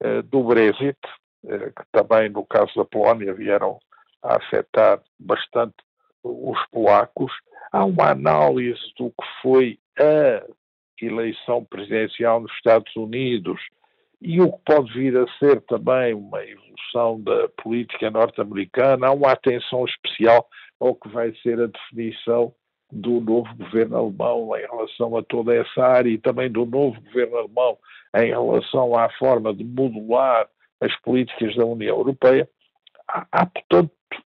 eh, 0.00 0.22
do 0.22 0.42
Brexit, 0.42 0.98
eh, 1.46 1.70
que 1.70 1.84
também 1.92 2.28
no 2.28 2.44
caso 2.44 2.72
da 2.74 2.84
Polónia 2.84 3.32
vieram 3.32 3.78
a 4.22 4.36
afetar 4.36 5.00
bastante 5.18 5.76
os 6.24 6.58
polacos. 6.72 7.32
Há 7.70 7.84
uma 7.84 8.10
análise 8.10 8.80
do 8.98 9.10
que 9.10 9.26
foi 9.42 9.78
a 9.98 10.44
eleição 11.00 11.64
presidencial 11.64 12.40
nos 12.40 12.52
Estados 12.52 12.94
Unidos 12.96 13.60
e 14.24 14.40
o 14.40 14.50
que 14.50 14.58
pode 14.64 14.90
vir 14.94 15.14
a 15.18 15.26
ser 15.38 15.60
também 15.62 16.14
uma 16.14 16.42
evolução 16.42 17.20
da 17.20 17.46
política 17.62 18.10
norte-americana. 18.10 19.08
Há 19.08 19.12
uma 19.12 19.32
atenção 19.32 19.84
especial 19.84 20.48
ao 20.80 20.94
que 20.94 21.10
vai 21.10 21.34
ser 21.42 21.60
a 21.60 21.66
definição 21.66 22.54
do 22.90 23.20
novo 23.20 23.54
governo 23.54 23.98
alemão 23.98 24.56
em 24.56 24.62
relação 24.62 25.14
a 25.18 25.22
toda 25.22 25.54
essa 25.54 25.84
área 25.84 26.08
e 26.08 26.16
também 26.16 26.50
do 26.50 26.64
novo 26.64 26.98
governo 27.02 27.36
alemão 27.36 27.76
em 28.16 28.28
relação 28.28 28.96
à 28.96 29.10
forma 29.10 29.52
de 29.52 29.62
modular 29.62 30.48
as 30.80 30.96
políticas 31.02 31.54
da 31.54 31.66
União 31.66 31.98
Europeia, 31.98 32.48
há, 33.06 33.26
há 33.30 33.44
portanto, 33.44 33.90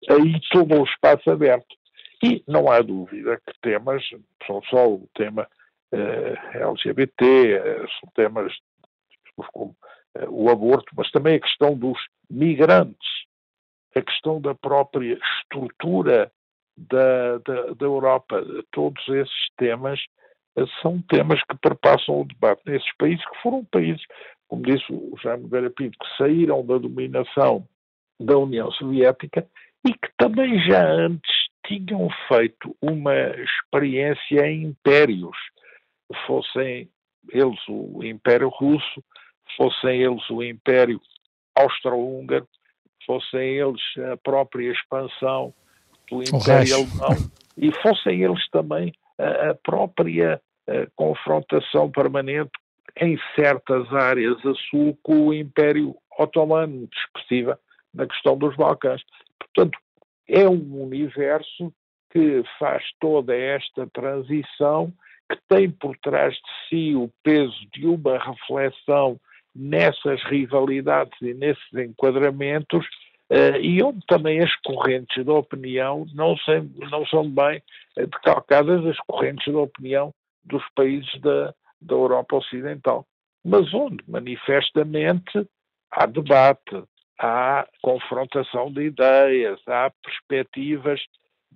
aí 0.09 0.39
todo 0.49 0.73
um 0.73 0.83
espaço 0.85 1.29
aberto. 1.29 1.75
E 2.23 2.43
não 2.47 2.71
há 2.71 2.81
dúvida 2.81 3.39
que 3.45 3.59
temas, 3.61 4.03
são 4.47 4.59
só 4.63 4.87
o 4.87 5.07
tema 5.13 5.47
eh, 5.91 6.35
LGBT, 6.53 7.25
eh, 7.25 7.85
são 7.99 8.09
temas 8.15 8.53
como 9.51 9.75
o 10.29 10.49
aborto, 10.49 10.91
mas 10.95 11.09
também 11.11 11.35
a 11.35 11.39
questão 11.39 11.75
dos 11.75 11.97
migrantes, 12.29 13.09
a 13.95 14.01
questão 14.01 14.39
da 14.39 14.53
própria 14.53 15.17
estrutura 15.39 16.31
da, 16.77 17.37
da, 17.39 17.73
da 17.73 17.85
Europa. 17.85 18.43
Todos 18.71 19.07
esses 19.07 19.49
temas 19.57 19.99
são 20.81 21.01
temas 21.01 21.41
que 21.43 21.57
perpassam 21.57 22.21
o 22.21 22.25
debate 22.25 22.61
nesses 22.65 22.95
países 22.97 23.25
que 23.25 23.41
foram 23.41 23.65
países, 23.65 24.03
como 24.47 24.63
disse 24.63 24.85
o 24.91 25.15
Jaime 25.21 25.47
Vera 25.47 25.69
Pinto, 25.69 25.97
que 25.97 26.17
saíram 26.17 26.65
da 26.65 26.77
dominação 26.77 27.67
da 28.19 28.37
União 28.37 28.71
Soviética 28.71 29.47
e 29.85 29.91
que 29.93 30.09
também 30.17 30.59
já 30.59 30.85
antes 30.85 31.31
tinham 31.65 32.07
feito 32.27 32.75
uma 32.81 33.13
experiência 33.15 34.45
em 34.47 34.63
impérios, 34.63 35.37
fossem 36.27 36.89
eles 37.29 37.59
o 37.67 38.03
Império 38.03 38.49
Russo, 38.49 39.03
fossem 39.57 40.01
eles 40.01 40.29
o 40.29 40.43
Império 40.43 40.99
Austro-Húngaro, 41.55 42.47
fossem 43.05 43.57
eles 43.57 43.81
a 44.11 44.17
própria 44.17 44.71
expansão 44.71 45.53
do 46.09 46.21
Império 46.21 46.75
Alemão 46.75 47.31
e 47.57 47.71
fossem 47.81 48.23
eles 48.23 48.49
também 48.49 48.93
a, 49.17 49.51
a 49.51 49.55
própria 49.55 50.41
a 50.67 50.87
confrontação 50.95 51.91
permanente 51.91 52.51
em 53.01 53.19
certas 53.35 53.91
áreas 53.93 54.37
a 54.45 54.53
sul 54.69 54.97
com 55.03 55.27
o 55.27 55.33
Império 55.33 55.95
Otomano, 56.17 56.87
expressiva 56.93 57.59
na 57.93 58.07
questão 58.07 58.37
dos 58.37 58.55
Balcãs. 58.55 59.01
Portanto, 59.39 59.77
é 60.27 60.47
um 60.47 60.83
universo 60.83 61.73
que 62.11 62.43
faz 62.59 62.83
toda 62.99 63.35
esta 63.35 63.87
transição, 63.87 64.93
que 65.29 65.37
tem 65.49 65.69
por 65.69 65.97
trás 65.97 66.33
de 66.33 66.69
si 66.69 66.95
o 66.95 67.09
peso 67.23 67.55
de 67.73 67.87
uma 67.87 68.17
reflexão 68.17 69.19
nessas 69.55 70.21
rivalidades 70.23 71.19
e 71.21 71.33
nesses 71.33 71.73
enquadramentos, 71.73 72.85
uh, 73.29 73.57
e 73.61 73.81
onde 73.83 73.99
também 74.07 74.41
as 74.41 74.53
correntes 74.61 75.23
da 75.25 75.33
opinião 75.33 76.05
não, 76.13 76.35
não 76.89 77.05
são 77.05 77.29
bem 77.29 77.61
decalcadas 77.95 78.85
as 78.85 78.97
correntes 79.07 79.51
da 79.51 79.59
opinião 79.59 80.13
dos 80.43 80.63
países 80.75 81.19
da, 81.21 81.53
da 81.81 81.95
Europa 81.95 82.37
Ocidental, 82.37 83.05
mas 83.43 83.73
onde 83.73 84.03
manifestamente 84.07 85.47
há 85.91 86.05
debate, 86.05 86.83
há 87.19 87.67
confrontação 87.81 88.71
de 88.71 88.85
ideias, 88.85 89.59
há 89.67 89.91
perspectivas 90.03 90.99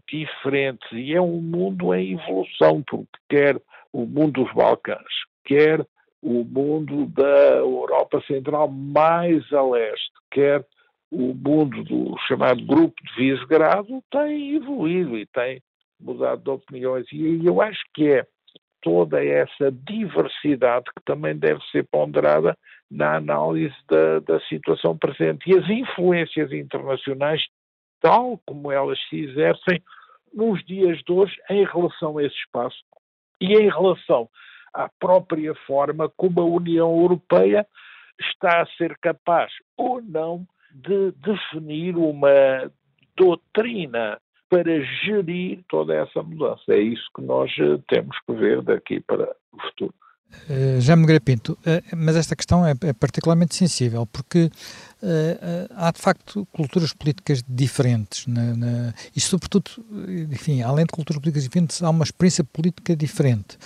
diferentes 0.08 0.90
e 0.92 1.14
é 1.14 1.22
um 1.22 1.42
mundo 1.42 1.94
em 1.94 2.14
evolução, 2.14 2.84
porque 2.84 3.18
quer 3.30 3.62
o 3.92 4.06
mundo 4.06 4.44
dos 4.44 4.54
Balcãs, 4.54 5.04
quer 5.44 5.86
o 6.28 6.44
mundo 6.44 7.06
da 7.06 7.56
Europa 7.56 8.22
Central 8.28 8.68
mais 8.68 9.42
a 9.54 9.62
leste, 9.62 10.12
quer 10.30 10.66
o 11.10 11.34
mundo 11.34 11.86
do 11.86 12.18
chamado 12.28 12.66
Grupo 12.66 12.94
de 13.02 13.14
Visegrado, 13.16 14.04
tem 14.12 14.58
evoluído 14.58 15.18
e 15.18 15.26
tem 15.26 15.64
mudado 15.98 16.44
de 16.44 16.50
opiniões. 16.50 17.08
E 17.14 17.46
eu 17.46 17.62
acho 17.62 17.82
que 17.94 18.12
é 18.12 18.28
toda 18.82 19.24
essa 19.24 19.72
diversidade 19.72 20.84
que 20.88 21.02
também 21.06 21.34
deve 21.34 21.62
ser 21.72 21.88
ponderada 21.90 22.58
na 22.92 23.16
análise 23.16 23.76
da, 23.90 24.20
da 24.20 24.42
situação 24.42 24.98
presente. 24.98 25.50
E 25.50 25.58
as 25.58 25.70
influências 25.70 26.52
internacionais, 26.52 27.42
tal 28.02 28.38
como 28.46 28.70
elas 28.70 29.00
se 29.10 29.18
exercem 29.18 29.82
nos 30.34 30.62
dias 30.66 31.00
de 31.04 31.12
hoje 31.14 31.38
em 31.50 31.64
relação 31.64 32.18
a 32.18 32.24
esse 32.26 32.36
espaço 32.36 32.84
e 33.40 33.54
em 33.54 33.70
relação 33.70 34.30
à 34.78 34.90
própria 35.00 35.56
forma 35.66 36.08
como 36.16 36.40
a 36.40 36.46
União 36.46 37.02
Europeia 37.02 37.66
está 38.20 38.62
a 38.62 38.66
ser 38.78 38.96
capaz 39.00 39.52
ou 39.76 40.02
não 40.02 40.46
de 40.72 41.12
definir 41.14 41.98
uma 41.98 42.72
doutrina 43.16 44.20
para 44.50 44.80
gerir 45.04 45.64
toda 45.68 45.96
essa 45.96 46.22
mudança. 46.22 46.64
É 46.70 46.80
isso 46.80 47.10
que 47.16 47.22
nós 47.22 47.52
eh, 47.60 47.82
temos 47.88 48.18
que 48.26 48.34
ver 48.34 48.62
daqui 48.62 49.00
para 49.02 49.36
o 49.52 49.62
futuro. 49.62 49.94
Uh, 50.50 50.80
já 50.80 50.96
me 50.96 51.20
Pinto, 51.20 51.54
uh, 51.54 51.96
mas 51.96 52.16
esta 52.16 52.36
questão 52.36 52.66
é, 52.66 52.74
é 52.82 52.94
particularmente 52.94 53.56
sensível 53.56 54.06
porque 54.06 54.46
uh, 55.02 55.74
há 55.76 55.92
de 55.92 56.00
facto 56.00 56.48
culturas 56.54 56.94
políticas 56.94 57.44
diferentes 57.48 58.26
na, 58.28 58.56
na, 58.56 58.94
e 59.16 59.20
sobretudo, 59.20 59.72
enfim, 60.32 60.62
além 60.62 60.86
de 60.86 60.92
culturas 60.92 61.22
políticas 61.22 61.44
diferentes, 61.44 61.84
há 61.84 61.90
uma 61.90 62.04
experiência 62.04 62.44
política 62.44 62.96
diferente. 62.96 63.58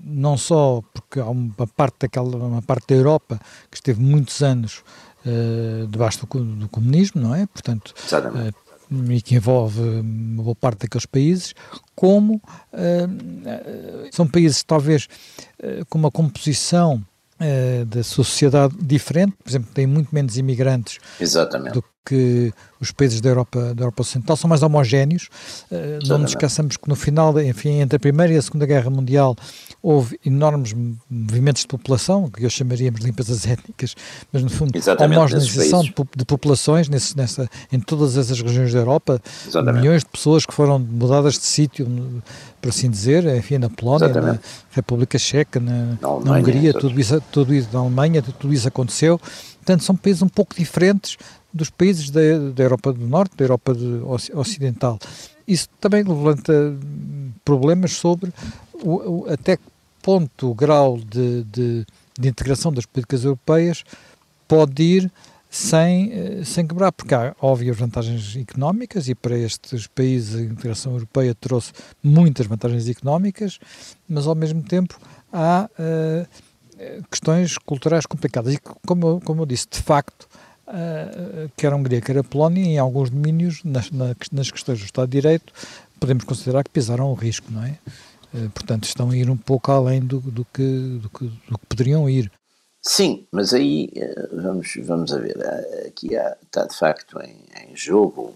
não 0.00 0.36
só 0.36 0.82
porque 0.94 1.20
há 1.20 1.26
uma 1.26 1.66
parte 1.66 1.96
daquela, 2.00 2.36
uma 2.36 2.62
parte 2.62 2.86
da 2.88 2.94
Europa 2.94 3.38
que 3.70 3.76
esteve 3.76 4.00
muitos 4.00 4.42
anos 4.42 4.82
debaixo 5.88 6.26
do, 6.26 6.44
do, 6.44 6.68
comunismo, 6.68 7.20
não 7.20 7.34
é? 7.34 7.46
Portanto, 7.46 7.94
e 9.10 9.20
que 9.20 9.34
envolve 9.34 9.80
uma 9.80 10.42
boa 10.42 10.54
parte 10.54 10.80
daqueles 10.80 11.06
países, 11.06 11.54
como 11.94 12.36
uh, 12.36 14.08
são 14.12 14.26
países 14.26 14.62
talvez 14.62 15.08
uh, 15.62 15.84
com 15.86 15.98
uma 15.98 16.10
composição 16.10 17.04
uh, 17.40 17.84
da 17.86 18.02
sociedade 18.02 18.74
diferente, 18.80 19.34
por 19.42 19.50
exemplo, 19.50 19.70
têm 19.72 19.86
muito 19.86 20.14
menos 20.14 20.36
imigrantes 20.36 20.98
Exatamente. 21.20 21.74
do 21.74 21.84
que 22.04 22.52
os 22.80 22.90
países 22.92 23.20
da 23.20 23.30
Europa, 23.30 23.74
da 23.74 23.82
Europa 23.82 24.02
Ocidental 24.02 24.36
são 24.36 24.48
mais 24.48 24.62
homogéneos. 24.62 25.28
Uh, 25.70 26.06
não 26.06 26.18
nos 26.18 26.32
esqueçamos 26.32 26.76
que 26.76 26.86
no 26.88 26.94
final, 26.94 27.40
enfim, 27.40 27.80
entre 27.80 27.96
a 27.96 28.00
Primeira 28.00 28.32
e 28.34 28.36
a 28.36 28.42
Segunda 28.42 28.66
Guerra 28.66 28.90
Mundial 28.90 29.34
houve 29.82 30.18
enormes 30.24 30.74
movimentos 31.08 31.62
de 31.62 31.68
população, 31.68 32.30
que 32.30 32.44
hoje 32.44 32.56
chamaríamos 32.56 33.00
de 33.00 33.06
limpezas 33.06 33.46
étnicas, 33.48 33.94
mas 34.30 34.42
no 34.42 34.50
fundo 34.50 34.72
homogeneização 35.00 35.82
de, 35.82 35.94
de, 36.16 36.24
populações 36.26 36.88
nesse, 36.88 37.16
nessa, 37.16 37.48
em 37.72 37.80
todas 37.80 38.18
essas 38.18 38.40
regiões 38.40 38.72
da 38.72 38.80
Europa, 38.80 39.20
Exatamente. 39.46 39.80
milhões 39.80 40.02
de 40.02 40.08
pessoas 40.10 40.44
que 40.44 40.52
foram 40.52 40.78
mudadas 40.78 41.34
de 41.34 41.44
sítio, 41.44 41.86
por 42.60 42.68
assim 42.68 42.90
dizer, 42.90 43.24
enfim, 43.36 43.56
na 43.56 43.70
Polónia, 43.70 44.06
Exatamente. 44.06 44.36
na 44.36 44.40
República 44.72 45.18
Checa, 45.18 45.58
na, 45.58 45.96
na, 46.00 46.08
Alemanha, 46.08 46.24
na 46.24 46.38
Hungria, 46.38 46.72
tudo 46.74 47.00
isso, 47.00 47.22
tudo 47.32 47.54
isso, 47.54 47.68
na 47.72 47.80
Alemanha, 47.80 48.22
tudo 48.22 48.52
isso 48.52 48.68
aconteceu. 48.68 49.18
Portanto, 49.64 49.82
são 49.82 49.96
países 49.96 50.20
um 50.20 50.28
pouco 50.28 50.54
diferentes 50.54 51.16
dos 51.54 51.70
países 51.70 52.10
da, 52.10 52.20
da 52.52 52.64
Europa 52.64 52.92
do 52.92 53.06
Norte, 53.06 53.36
da 53.36 53.44
Europa 53.44 53.72
de, 53.72 54.02
Ocidental. 54.34 54.98
Isso 55.46 55.68
também 55.80 56.02
levanta 56.02 56.52
problemas 57.44 57.92
sobre 57.92 58.32
o, 58.72 59.22
o, 59.22 59.32
até 59.32 59.56
que 59.56 59.62
ponto 60.02 60.50
o 60.50 60.54
grau 60.54 60.98
de, 60.98 61.44
de, 61.44 61.86
de, 62.18 62.28
integração 62.28 62.72
das 62.72 62.84
políticas 62.84 63.24
europeias 63.24 63.84
pode 64.48 64.82
ir 64.82 65.12
sem, 65.48 66.12
eh, 66.12 66.44
sem 66.44 66.66
quebrar, 66.66 66.90
porque 66.90 67.14
há 67.14 67.34
óbvias 67.40 67.76
vantagens 67.76 68.36
económicas 68.36 69.08
e 69.08 69.14
para 69.14 69.38
estes 69.38 69.86
países 69.86 70.34
a 70.34 70.42
integração 70.42 70.92
europeia 70.92 71.34
trouxe 71.34 71.72
muitas 72.02 72.46
vantagens 72.46 72.88
económicas, 72.88 73.58
mas 74.08 74.26
ao 74.26 74.34
mesmo 74.34 74.62
tempo 74.62 74.98
há 75.32 75.70
uh, 75.78 77.04
questões 77.10 77.56
culturais 77.56 78.04
complicadas 78.04 78.54
e 78.54 78.58
como, 78.84 79.20
como 79.20 79.42
eu 79.42 79.46
disse, 79.46 79.68
de 79.70 79.80
facto 79.80 80.28
uh, 80.68 81.50
quer 81.56 81.72
a 81.72 81.76
Hungria, 81.76 82.00
quer 82.00 82.18
a 82.18 82.24
Polónia, 82.24 82.64
em 82.64 82.78
alguns 82.78 83.10
domínios, 83.10 83.62
nas, 83.64 83.90
nas 83.90 84.50
questões 84.50 84.78
do 84.78 84.84
Estado 84.84 85.08
de 85.08 85.20
Direito, 85.20 85.52
podemos 85.98 86.24
considerar 86.24 86.64
que 86.64 86.70
pisaram 86.70 87.10
o 87.10 87.14
risco, 87.14 87.50
não 87.50 87.64
é? 87.64 87.78
Uh, 88.32 88.50
portanto, 88.50 88.84
estão 88.84 89.10
a 89.10 89.16
ir 89.16 89.30
um 89.30 89.36
pouco 89.36 89.70
além 89.70 90.00
do, 90.00 90.20
do, 90.20 90.44
que, 90.44 90.98
do, 91.00 91.08
que, 91.10 91.24
do 91.48 91.58
que 91.58 91.66
poderiam 91.66 92.08
ir. 92.08 92.30
Sim, 92.82 93.26
mas 93.32 93.54
aí 93.54 93.90
vamos, 94.30 94.74
vamos 94.82 95.12
a 95.14 95.18
ver, 95.18 95.36
aqui 95.86 96.14
há, 96.14 96.36
está 96.42 96.66
de 96.66 96.76
facto 96.76 97.18
em, 97.22 97.36
em 97.66 97.74
jogo 97.74 98.34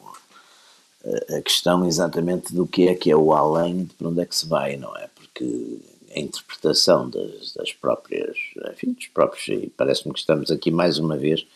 a 1.37 1.43
questão 1.43 1.87
exatamente 1.87 2.55
do 2.55 2.67
que 2.67 2.89
é 2.89 2.95
que 2.95 3.11
é 3.11 3.17
o 3.17 3.33
além 3.35 3.85
de 3.85 3.95
para 3.95 4.09
onde 4.09 4.21
é 4.21 4.25
que 4.25 4.35
se 4.35 4.49
vai, 4.49 4.77
não 4.77 4.97
é? 4.97 5.09
Porque 5.15 5.79
a 6.15 6.19
interpretação 6.19 7.09
das, 7.09 7.53
das 7.53 7.73
próprias, 7.73 8.37
enfim, 8.73 8.93
dos 8.93 9.07
próprios, 9.09 9.47
e 9.49 9.73
parece-me 9.77 10.13
que 10.13 10.21
estamos 10.21 10.51
aqui 10.51 10.71
mais 10.71 10.99
uma 10.99 11.17
vez 11.17 11.47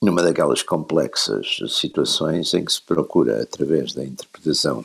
numa 0.00 0.22
daquelas 0.22 0.62
complexas 0.62 1.58
situações 1.68 2.54
em 2.54 2.64
que 2.64 2.72
se 2.72 2.80
procura, 2.80 3.42
através 3.42 3.92
da 3.92 4.04
interpretação, 4.04 4.84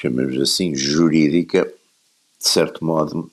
chamamos 0.00 0.40
assim, 0.40 0.74
jurídica, 0.74 1.64
de 1.64 2.48
certo 2.48 2.84
modo, 2.84 3.30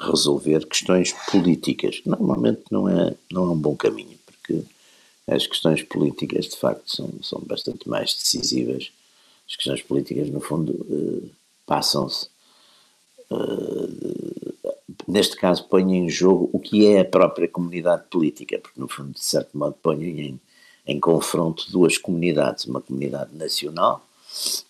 resolver 0.00 0.66
questões 0.66 1.12
políticas. 1.30 2.00
Normalmente 2.04 2.62
não 2.70 2.88
é, 2.88 3.14
não 3.30 3.44
é 3.44 3.50
um 3.50 3.58
bom 3.58 3.76
caminho, 3.76 4.18
porque 4.26 4.62
as 5.26 5.46
questões 5.46 5.82
políticas, 5.82 6.46
de 6.46 6.56
facto, 6.56 6.90
são, 6.90 7.10
são 7.22 7.40
bastante 7.40 7.88
mais 7.88 8.14
decisivas. 8.14 8.90
As 9.48 9.56
questões 9.56 9.82
políticas, 9.82 10.28
no 10.28 10.40
fundo, 10.40 10.86
eh, 10.90 11.28
passam-se 11.66 12.28
eh, 13.30 14.51
neste 15.12 15.36
caso, 15.36 15.64
ponho 15.68 15.94
em 15.94 16.08
jogo 16.08 16.48
o 16.52 16.58
que 16.58 16.86
é 16.86 17.00
a 17.00 17.04
própria 17.04 17.46
comunidade 17.46 18.04
política, 18.10 18.58
porque, 18.58 18.80
no 18.80 18.88
fundo, 18.88 19.12
de 19.12 19.24
certo 19.24 19.56
modo, 19.56 19.76
ponho 19.82 20.02
em, 20.02 20.40
em 20.86 20.98
confronto 20.98 21.70
duas 21.70 21.98
comunidades: 21.98 22.64
uma 22.64 22.80
comunidade 22.80 23.36
nacional, 23.36 24.06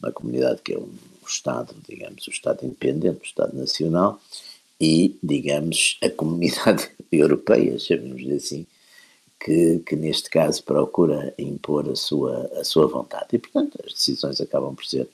uma 0.03 0.13
comunidade 0.13 0.61
que 0.63 0.75
é 0.75 0.79
um 0.79 0.91
Estado, 1.27 1.75
digamos, 1.89 2.27
o 2.27 2.31
Estado 2.31 2.67
independente, 2.67 3.21
o 3.21 3.25
Estado 3.25 3.57
nacional, 3.57 4.21
e, 4.81 5.17
digamos, 5.23 5.99
a 6.03 6.11
comunidade 6.11 6.91
europeia, 7.13 7.79
chamemos-lhe 7.79 8.35
assim, 8.35 8.67
que, 9.39 9.79
que, 9.87 9.95
neste 9.95 10.29
caso 10.29 10.63
procura 10.65 11.33
impor 11.39 11.89
a 11.89 11.95
sua, 11.95 12.51
a 12.59 12.65
sua 12.65 12.89
vontade. 12.89 13.29
E, 13.33 13.39
portanto, 13.39 13.79
as 13.87 13.93
decisões 13.93 14.41
acabam 14.41 14.75
por 14.75 14.85
ser, 14.85 15.09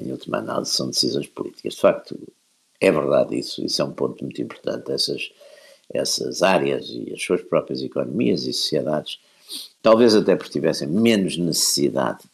em 0.00 0.10
última 0.10 0.38
análise, 0.38 0.72
são 0.72 0.88
decisões 0.88 1.26
políticas. 1.26 1.74
De 1.74 1.80
facto, 1.80 2.18
é 2.80 2.90
verdade 2.90 3.38
isso, 3.38 3.64
isso 3.64 3.80
é 3.80 3.84
um 3.84 3.92
ponto 3.92 4.22
muito 4.22 4.40
importante. 4.40 4.90
Essas, 4.92 5.30
essas 5.90 6.42
áreas 6.42 6.88
e 6.88 7.12
as 7.12 7.22
suas 7.22 7.42
próprias 7.42 7.82
economias 7.82 8.44
e 8.44 8.52
sociedades, 8.52 9.18
talvez 9.82 10.14
até 10.14 10.36
porque 10.36 10.52
tivessem 10.52 10.88
menos 10.88 11.36
necessidade 11.36 12.24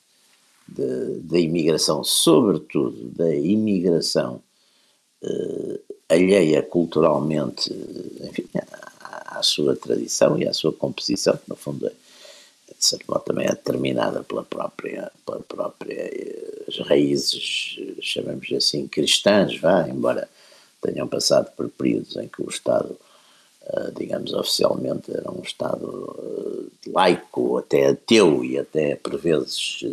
da 0.68 1.38
imigração, 1.38 2.02
sobretudo 2.02 3.10
da 3.10 3.34
imigração 3.34 4.42
uh, 5.22 5.80
alheia 6.08 6.62
culturalmente, 6.62 7.72
enfim, 8.22 8.46
à, 9.00 9.38
à, 9.38 9.42
sua 9.42 9.76
tradição 9.76 10.38
e 10.38 10.46
à 10.46 10.52
sua 10.52 10.72
composição, 10.72 11.36
que 11.36 11.48
no 11.48 11.56
fundo 11.56 11.86
é, 11.86 11.92
de 12.82 12.86
certo 12.86 13.04
modo 13.08 13.22
também 13.22 13.46
é 13.46 13.50
determinada 13.50 14.24
pela 14.24 14.42
própria, 14.42 15.12
pela 15.24 15.38
própria 15.38 16.12
as 16.66 16.78
raízes, 16.78 17.78
chamemos 18.00 18.52
assim, 18.52 18.88
cristãs, 18.88 19.56
vá, 19.60 19.88
embora 19.88 20.28
tenham 20.80 21.06
passado 21.06 21.52
por 21.56 21.68
períodos 21.68 22.16
em 22.16 22.26
que 22.26 22.42
o 22.42 22.48
Estado, 22.48 22.98
uh, 23.68 23.92
digamos, 23.96 24.32
oficialmente 24.32 25.12
era 25.12 25.30
um 25.30 25.42
Estado 25.42 26.72
laico, 26.88 27.58
até 27.58 27.86
ateu 27.86 28.44
e 28.44 28.58
até 28.58 28.96
por 28.96 29.16
vezes 29.16 29.84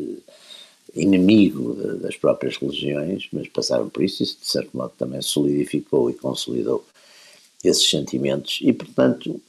inimigo 0.95 1.75
das 2.02 2.17
próprias 2.17 2.58
religiões, 2.58 3.28
mas 3.32 3.47
passaram 3.49 3.88
por 3.88 4.04
isso, 4.04 4.23
isso 4.23 4.39
de 4.41 4.47
certo 4.47 4.75
modo 4.75 4.93
também 4.97 5.21
solidificou 5.21 6.10
e 6.10 6.15
consolidou 6.15 6.84
esses 7.63 7.88
sentimentos. 7.88 8.58
E, 8.63 8.73
portanto, 8.73 9.39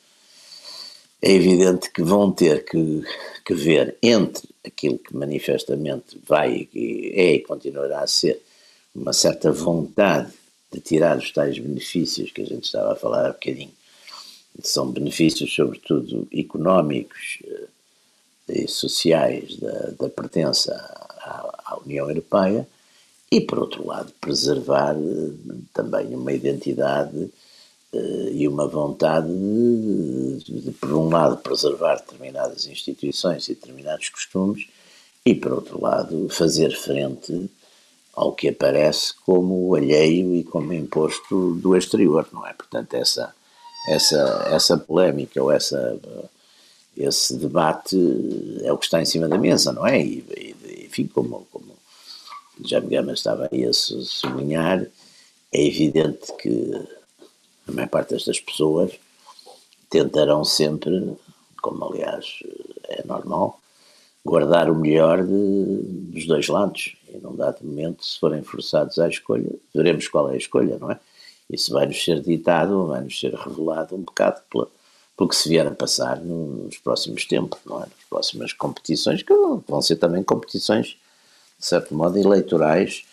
é 1.22 1.32
evidente 1.32 1.90
que 1.90 2.02
vão 2.02 2.32
ter 2.32 2.64
que, 2.64 3.02
que 3.44 3.54
ver 3.54 3.96
entre 4.02 4.48
aquilo 4.64 4.98
que 4.98 5.14
manifestamente 5.14 6.18
vai 6.26 6.68
e 6.74 7.12
é 7.14 7.34
e 7.34 7.40
continuará 7.40 8.00
a 8.00 8.06
ser 8.06 8.40
uma 8.94 9.12
certa 9.12 9.52
vontade 9.52 10.32
de 10.72 10.80
tirar 10.80 11.18
os 11.18 11.30
tais 11.30 11.58
benefícios 11.58 12.30
que 12.30 12.42
a 12.42 12.46
gente 12.46 12.64
estava 12.64 12.92
a 12.92 12.96
falar 12.96 13.26
há 13.26 13.32
bocadinho. 13.32 13.72
São 14.62 14.90
benefícios, 14.90 15.54
sobretudo, 15.54 16.28
económicos 16.32 17.38
eh, 17.44 18.62
e 18.62 18.68
sociais 18.68 19.56
da, 19.56 19.90
da 19.98 20.08
pertença 20.08 20.74
à, 21.18 21.72
à 21.72 21.78
União 21.78 22.08
Europeia 22.08 22.66
e, 23.30 23.40
por 23.40 23.60
outro 23.60 23.86
lado, 23.86 24.12
preservar 24.20 24.96
eh, 24.96 25.54
também 25.72 26.14
uma 26.14 26.32
identidade 26.32 27.30
e 27.92 28.46
uma 28.46 28.66
vontade 28.66 29.28
de, 29.28 30.60
de, 30.60 30.70
por 30.72 30.92
um 30.92 31.08
lado, 31.08 31.36
preservar 31.38 31.96
determinadas 31.96 32.66
instituições 32.66 33.48
e 33.48 33.54
determinados 33.54 34.08
costumes 34.08 34.68
e, 35.26 35.34
por 35.34 35.52
outro 35.52 35.80
lado, 35.80 36.28
fazer 36.28 36.70
frente 36.70 37.50
ao 38.14 38.32
que 38.32 38.48
aparece 38.48 39.14
como 39.24 39.74
alheio 39.74 40.34
e 40.34 40.44
como 40.44 40.72
imposto 40.72 41.54
do 41.54 41.76
exterior, 41.76 42.28
não 42.32 42.46
é? 42.46 42.52
Portanto, 42.52 42.94
essa, 42.94 43.34
essa, 43.88 44.48
essa 44.52 44.76
polémica 44.76 45.42
ou 45.42 45.50
essa 45.50 45.98
esse 46.96 47.36
debate 47.36 47.96
é 48.62 48.72
o 48.72 48.78
que 48.78 48.84
está 48.84 49.00
em 49.00 49.04
cima 49.04 49.28
da 49.28 49.38
mesa, 49.38 49.72
não 49.72 49.86
é? 49.86 50.00
E, 50.00 50.24
e 50.36 50.84
enfim, 50.86 51.06
como, 51.06 51.46
como 51.50 51.72
já 52.64 52.80
Gama 52.80 53.12
estava 53.12 53.48
aí 53.50 53.64
a 53.64 53.72
sublinhar, 53.72 54.86
é 55.52 55.66
evidente 55.66 56.32
que 56.38 56.72
a 57.70 57.74
maior 57.74 57.88
parte 57.88 58.14
destas 58.14 58.40
pessoas 58.40 58.92
tentarão 59.88 60.44
sempre, 60.44 61.16
como 61.62 61.84
aliás 61.84 62.42
é 62.88 63.04
normal, 63.06 63.60
guardar 64.24 64.70
o 64.70 64.74
melhor 64.74 65.24
de, 65.24 65.82
dos 66.12 66.26
dois 66.26 66.48
lados. 66.48 66.96
E 67.12 67.18
num 67.18 67.34
dado 67.34 67.64
momento, 67.64 68.04
se 68.04 68.18
forem 68.18 68.42
forçados 68.42 68.98
à 68.98 69.08
escolha, 69.08 69.50
veremos 69.74 70.06
qual 70.08 70.30
é 70.30 70.34
a 70.34 70.38
escolha, 70.38 70.78
não 70.78 70.90
é? 70.90 70.98
Isso 71.48 71.72
vai-nos 71.72 72.02
ser 72.02 72.20
ditado, 72.20 72.86
vai-nos 72.86 73.18
ser 73.18 73.34
revelado 73.34 73.96
um 73.96 74.02
bocado 74.02 74.40
pela, 74.48 74.68
pelo 75.16 75.28
que 75.28 75.36
se 75.36 75.48
vier 75.48 75.66
a 75.66 75.72
passar 75.72 76.20
nos 76.20 76.78
próximos 76.78 77.24
tempos, 77.24 77.58
não 77.66 77.78
é? 77.78 77.86
Nas 77.86 78.04
próximas 78.08 78.52
competições, 78.52 79.22
que 79.22 79.34
vão 79.66 79.82
ser 79.82 79.96
também 79.96 80.22
competições, 80.22 80.96
de 81.58 81.66
certo 81.66 81.94
modo, 81.94 82.16
eleitorais 82.16 83.04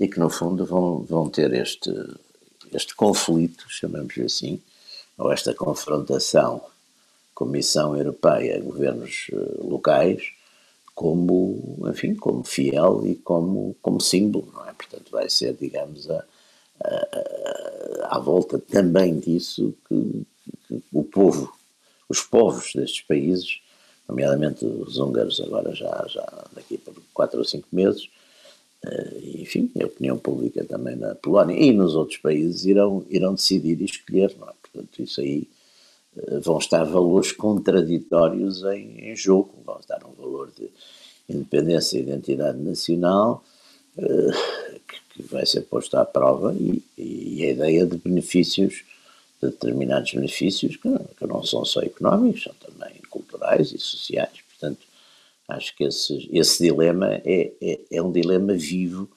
e 0.00 0.08
que, 0.08 0.18
no 0.18 0.28
fundo, 0.28 0.66
vão, 0.66 1.04
vão 1.08 1.28
ter 1.28 1.52
este, 1.54 1.90
este 2.74 2.94
conflito, 2.94 3.66
chamamos-lhe 3.68 4.24
assim, 4.24 4.60
ou 5.16 5.32
esta 5.32 5.54
confrontação 5.54 6.62
Comissão 7.34 7.96
Europeia, 7.96 8.60
governos 8.60 9.26
eh, 9.32 9.36
locais, 9.58 10.22
como, 10.94 11.82
enfim, 11.90 12.14
como 12.14 12.44
fiel 12.44 13.04
e 13.04 13.16
como, 13.16 13.74
como 13.82 14.00
símbolo, 14.00 14.48
não 14.52 14.68
é? 14.68 14.72
Portanto, 14.72 15.10
vai 15.10 15.28
ser, 15.28 15.54
digamos, 15.54 16.08
a, 16.08 16.24
à 18.04 18.18
volta 18.18 18.58
também 18.58 19.18
disso 19.18 19.74
que, 19.88 20.26
o 20.92 21.02
povo, 21.02 21.52
os 22.08 22.20
povos 22.20 22.72
destes 22.74 23.02
países, 23.02 23.60
nomeadamente 24.08 24.64
os 24.64 24.98
húngaros 24.98 25.40
agora 25.40 25.74
já, 25.74 26.04
já 26.08 26.44
daqui 26.52 26.78
por 26.78 26.94
quatro 27.12 27.38
ou 27.38 27.44
cinco 27.44 27.68
meses, 27.72 28.08
enfim, 29.40 29.70
a 29.80 29.86
opinião 29.86 30.18
pública 30.18 30.64
também 30.64 30.96
na 30.96 31.14
Polónia 31.14 31.54
e 31.54 31.72
nos 31.72 31.94
outros 31.94 32.18
países 32.18 32.64
irão, 32.64 33.04
irão 33.08 33.34
decidir 33.34 33.80
e 33.80 33.84
escolher, 33.84 34.34
não 34.38 34.48
é? 34.48 34.52
Portanto, 34.62 35.02
isso 35.02 35.20
aí 35.20 35.48
uh, 36.16 36.40
vão 36.40 36.58
estar 36.58 36.84
valores 36.84 37.32
contraditórios 37.32 38.62
em, 38.64 39.10
em, 39.10 39.16
jogo, 39.16 39.54
vão 39.64 39.78
estar 39.78 40.04
um 40.04 40.12
valor 40.12 40.50
de 40.56 40.68
independência 41.28 41.98
e 41.98 42.02
identidade 42.02 42.58
nacional 42.58 43.44
uh, 43.96 44.80
que, 44.88 45.22
que, 45.22 45.22
vai 45.22 45.46
ser 45.46 45.62
posto 45.62 45.96
à 45.96 46.04
prova 46.04 46.54
e, 46.54 46.82
e 46.98 47.44
a 47.44 47.50
ideia 47.50 47.86
de 47.86 47.96
benefícios 47.98 48.84
de 49.42 49.50
determinados 49.50 50.12
benefícios 50.12 50.76
que, 50.76 50.88
que 51.18 51.26
não 51.26 51.42
são 51.44 51.64
só 51.64 51.80
económicos, 51.82 52.44
são 52.44 52.54
também 52.54 52.94
culturais 53.10 53.72
e 53.72 53.78
sociais. 53.78 54.43
Acho 55.54 55.74
que 55.76 55.84
esse, 55.84 56.28
esse 56.32 56.62
dilema 56.62 57.20
é, 57.24 57.52
é, 57.60 57.80
é 57.92 58.02
um 58.02 58.12
dilema 58.12 58.54
vivo 58.54 59.08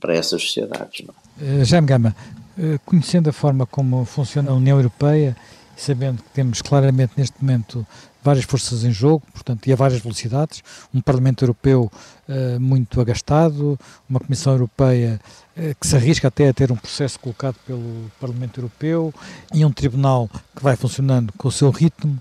para 0.00 0.14
essas 0.14 0.42
sociedades. 0.42 1.06
Não? 1.06 1.14
Uh, 1.60 1.64
Jaime 1.64 1.86
Gama, 1.86 2.16
uh, 2.56 2.78
conhecendo 2.84 3.30
a 3.30 3.32
forma 3.32 3.66
como 3.66 4.04
funciona 4.04 4.50
a 4.50 4.54
União 4.54 4.76
Europeia 4.76 5.36
sabendo 5.78 6.22
que 6.22 6.28
temos 6.30 6.60
claramente 6.60 7.12
neste 7.16 7.40
momento 7.40 7.86
várias 8.22 8.44
forças 8.44 8.84
em 8.84 8.90
jogo, 8.90 9.24
portanto, 9.32 9.66
e 9.66 9.72
a 9.72 9.76
várias 9.76 10.00
velocidades, 10.00 10.62
um 10.92 11.00
Parlamento 11.00 11.44
Europeu 11.44 11.90
uh, 12.28 12.60
muito 12.60 13.00
agastado, 13.00 13.78
uma 14.10 14.18
Comissão 14.18 14.52
Europeia 14.52 15.20
uh, 15.56 15.74
que 15.80 15.86
se 15.86 15.96
arrisca 15.96 16.28
até 16.28 16.48
a 16.48 16.52
ter 16.52 16.72
um 16.72 16.76
processo 16.76 17.18
colocado 17.20 17.54
pelo 17.64 18.10
Parlamento 18.20 18.58
Europeu 18.58 19.14
e 19.54 19.64
um 19.64 19.70
Tribunal 19.70 20.28
que 20.54 20.62
vai 20.62 20.76
funcionando 20.76 21.32
com 21.38 21.48
o 21.48 21.52
seu 21.52 21.70
ritmo. 21.70 22.20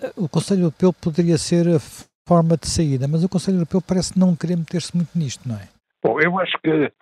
Uh, 0.00 0.24
o 0.24 0.28
Conselho 0.28 0.60
Europeu 0.60 0.92
poderia 0.92 1.38
ser 1.38 1.66
forma 2.28 2.56
de 2.58 2.68
saída, 2.68 3.08
mas 3.08 3.24
o 3.24 3.28
Conselho 3.28 3.56
Europeu 3.56 3.80
parece 3.80 4.18
não 4.18 4.36
querer 4.36 4.56
meter-se 4.56 4.94
muito 4.94 5.16
nisto, 5.16 5.48
não 5.48 5.56
é? 5.56 5.68
Bom, 6.04 6.20
eu 6.20 6.38
acho 6.38 6.52
que 6.62 6.92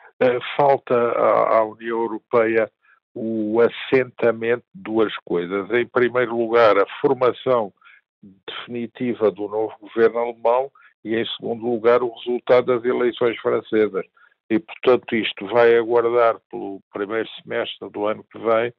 falta 0.56 0.94
à, 0.94 1.58
à 1.58 1.64
União 1.64 2.00
Europeia 2.00 2.70
o 3.14 3.60
assentamento 3.60 4.64
de 4.74 4.82
duas 4.82 5.12
coisas. 5.24 5.70
Em 5.70 5.86
primeiro 5.86 6.36
lugar, 6.36 6.78
a 6.78 6.86
formação 7.00 7.72
definitiva 8.46 9.30
do 9.30 9.48
novo 9.48 9.74
governo 9.80 10.18
alemão 10.18 10.70
e, 11.04 11.16
em 11.16 11.26
segundo 11.36 11.64
lugar, 11.64 12.02
o 12.02 12.12
resultado 12.14 12.66
das 12.66 12.84
eleições 12.84 13.38
francesas. 13.38 14.04
E, 14.50 14.58
portanto, 14.58 15.16
isto 15.16 15.46
vai 15.46 15.76
aguardar 15.76 16.36
pelo 16.50 16.80
primeiro 16.92 17.28
semestre 17.42 17.88
do 17.90 18.06
ano 18.06 18.24
que 18.30 18.38
vem 18.38 18.72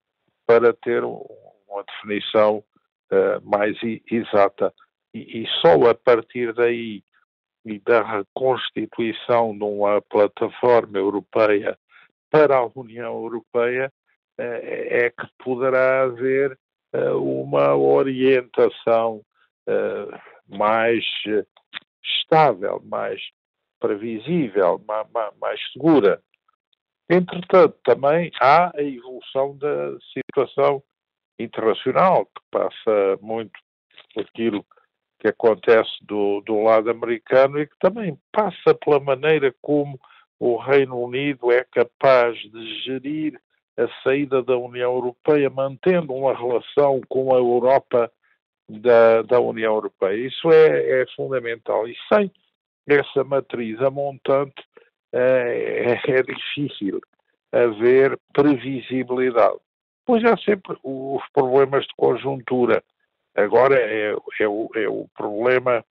para 0.46 0.72
ter 0.74 1.04
uma 1.04 1.84
definição 1.88 2.64
uh, 3.12 3.42
mais 3.44 3.76
exata. 4.10 4.74
E, 5.22 5.48
só 5.62 5.74
a 5.90 5.96
partir 5.96 6.54
daí 6.54 7.04
e 7.66 7.80
da 7.80 8.02
reconstituição 8.02 9.58
de 9.58 9.64
uma 9.64 10.02
plataforma 10.02 10.98
europeia 10.98 11.78
para 12.30 12.58
a 12.58 12.70
União 12.74 13.14
Europeia 13.14 13.92
uh, 14.40 14.42
é 14.42 15.10
que 15.10 15.28
poderá 15.44 16.04
haver 16.04 16.58
uh, 16.96 17.18
uma 17.18 17.76
orientação 17.76 19.22
uh, 19.68 20.20
mais 20.48 21.04
estável, 22.04 22.82
mais 22.86 23.22
previsível, 23.80 24.82
mais, 24.88 25.08
mais 25.40 25.60
segura. 25.74 26.22
Entretanto, 27.10 27.78
também 27.84 28.32
há 28.40 28.72
a 28.76 28.82
evolução 28.82 29.58
da 29.58 29.98
situação 30.14 30.84
internacional, 31.40 32.26
que 32.26 32.42
passa 32.50 33.18
muito 33.22 33.60
por 34.14 34.24
aquilo 34.24 34.66
que 35.20 35.28
acontece 35.28 35.92
do, 36.02 36.42
do 36.42 36.62
lado 36.62 36.90
americano 36.90 37.60
e 37.60 37.68
que 37.68 37.78
também 37.80 38.18
passa 38.32 38.74
pela 38.74 39.00
maneira 39.00 39.54
como 39.62 40.00
o 40.40 40.58
Reino 40.58 41.00
Unido 41.00 41.52
é 41.52 41.64
capaz 41.64 42.38
de 42.38 42.84
gerir 42.84 43.40
a 43.78 43.88
saída 44.04 44.42
da 44.42 44.58
União 44.58 44.94
Europeia, 44.94 45.50
mantendo 45.50 46.14
uma 46.14 46.36
relação 46.36 47.02
com 47.08 47.34
a 47.34 47.38
Europa 47.38 48.12
da, 48.70 49.22
da 49.22 49.40
União 49.40 49.76
Europeia. 49.76 50.28
Isso 50.28 50.52
é, 50.52 51.02
é 51.02 51.06
fundamental. 51.16 51.88
E 51.88 51.96
sem 52.12 52.32
essa 52.88 53.24
matriz 53.24 53.80
a 53.82 53.92
montante 53.92 54.64
é, 55.14 56.00
é 56.08 56.24
difícil 56.24 57.02
haver 57.52 58.20
previsibilidade. 58.34 59.58
Pois 60.06 60.24
há 60.24 60.38
sempre 60.38 60.78
os 60.84 61.22
problemas 61.34 61.84
de 61.84 61.94
conjuntura. 61.96 62.84
Agora 63.38 63.80
é, 63.80 64.16
é, 64.40 64.48
o, 64.48 64.68
é 64.76 64.90
o 64.90 65.08
problema 65.16 65.86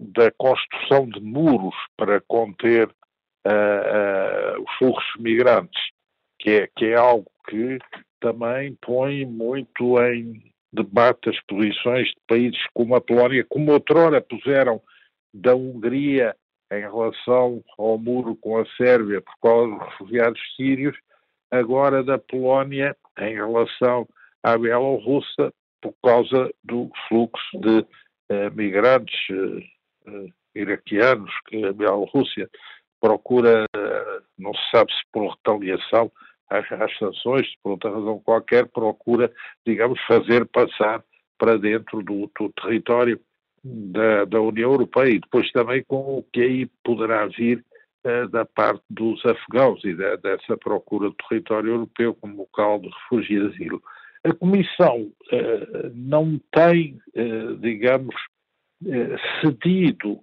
da 0.00 0.30
construção 0.32 1.06
de 1.06 1.20
muros 1.20 1.74
para 1.94 2.22
conter 2.22 2.88
uh, 2.88 4.58
uh, 4.58 4.62
os 4.62 4.78
fluxos 4.78 5.20
migrantes, 5.20 5.80
que 6.38 6.50
é, 6.50 6.70
que 6.74 6.86
é 6.86 6.94
algo 6.94 7.30
que 7.48 7.78
também 8.18 8.74
põe 8.80 9.26
muito 9.26 10.00
em 10.02 10.42
debate 10.72 11.28
as 11.28 11.40
posições 11.42 12.08
de 12.08 12.16
países 12.26 12.66
como 12.72 12.94
a 12.94 13.00
Polónia, 13.00 13.44
como 13.46 13.72
outrora 13.72 14.20
puseram 14.22 14.80
da 15.34 15.54
Hungria 15.54 16.34
em 16.72 16.80
relação 16.80 17.62
ao 17.78 17.98
muro 17.98 18.34
com 18.36 18.58
a 18.58 18.66
Sérvia 18.76 19.20
por 19.20 19.34
causa 19.42 19.74
dos 19.74 19.88
refugiados 19.90 20.40
sírios, 20.56 20.96
agora 21.50 22.02
da 22.02 22.18
Polónia 22.18 22.96
em 23.18 23.34
relação 23.34 24.08
à 24.42 24.56
Bielorrússia 24.56 25.52
por 25.92 26.10
causa 26.10 26.50
do 26.64 26.90
fluxo 27.08 27.60
de 27.60 27.78
uh, 27.78 28.54
migrantes 28.54 29.16
uh, 29.30 30.32
iraquianos 30.54 31.30
que 31.48 31.64
a 31.64 31.72
Bielorrússia 31.72 32.48
procura, 33.00 33.66
não 34.38 34.54
se 34.54 34.70
sabe 34.70 34.90
se 34.90 35.00
por 35.12 35.28
retaliação 35.28 36.10
às, 36.48 36.70
às 36.72 36.96
sanções, 36.98 37.46
por 37.62 37.72
outra 37.72 37.90
razão 37.90 38.18
qualquer, 38.20 38.66
procura, 38.66 39.30
digamos, 39.66 40.00
fazer 40.06 40.46
passar 40.46 41.04
para 41.38 41.58
dentro 41.58 42.02
do, 42.02 42.30
do 42.38 42.52
território 42.60 43.20
da, 43.62 44.24
da, 44.24 44.40
União 44.40 44.72
Europeia 44.72 45.10
e 45.10 45.20
depois 45.20 45.50
também 45.52 45.84
com 45.86 46.18
o 46.18 46.22
que 46.32 46.40
aí 46.40 46.66
poderá 46.84 47.26
vir 47.26 47.64
uh, 48.04 48.28
da 48.28 48.44
parte 48.44 48.82
dos 48.88 49.24
afegãos 49.26 49.84
e 49.84 49.94
da, 49.94 50.16
dessa 50.16 50.56
procura 50.56 51.08
do 51.08 51.16
território 51.28 51.70
europeu 51.70 52.14
como 52.14 52.38
local 52.38 52.78
de 52.78 52.88
refúgio 52.88 53.44
e 53.44 53.48
asilo. 53.48 53.82
A 54.26 54.34
Comissão 54.34 55.12
uh, 55.32 55.90
não 55.94 56.40
tem, 56.52 56.98
uh, 57.14 57.56
digamos, 57.58 58.14
cedido 59.40 60.20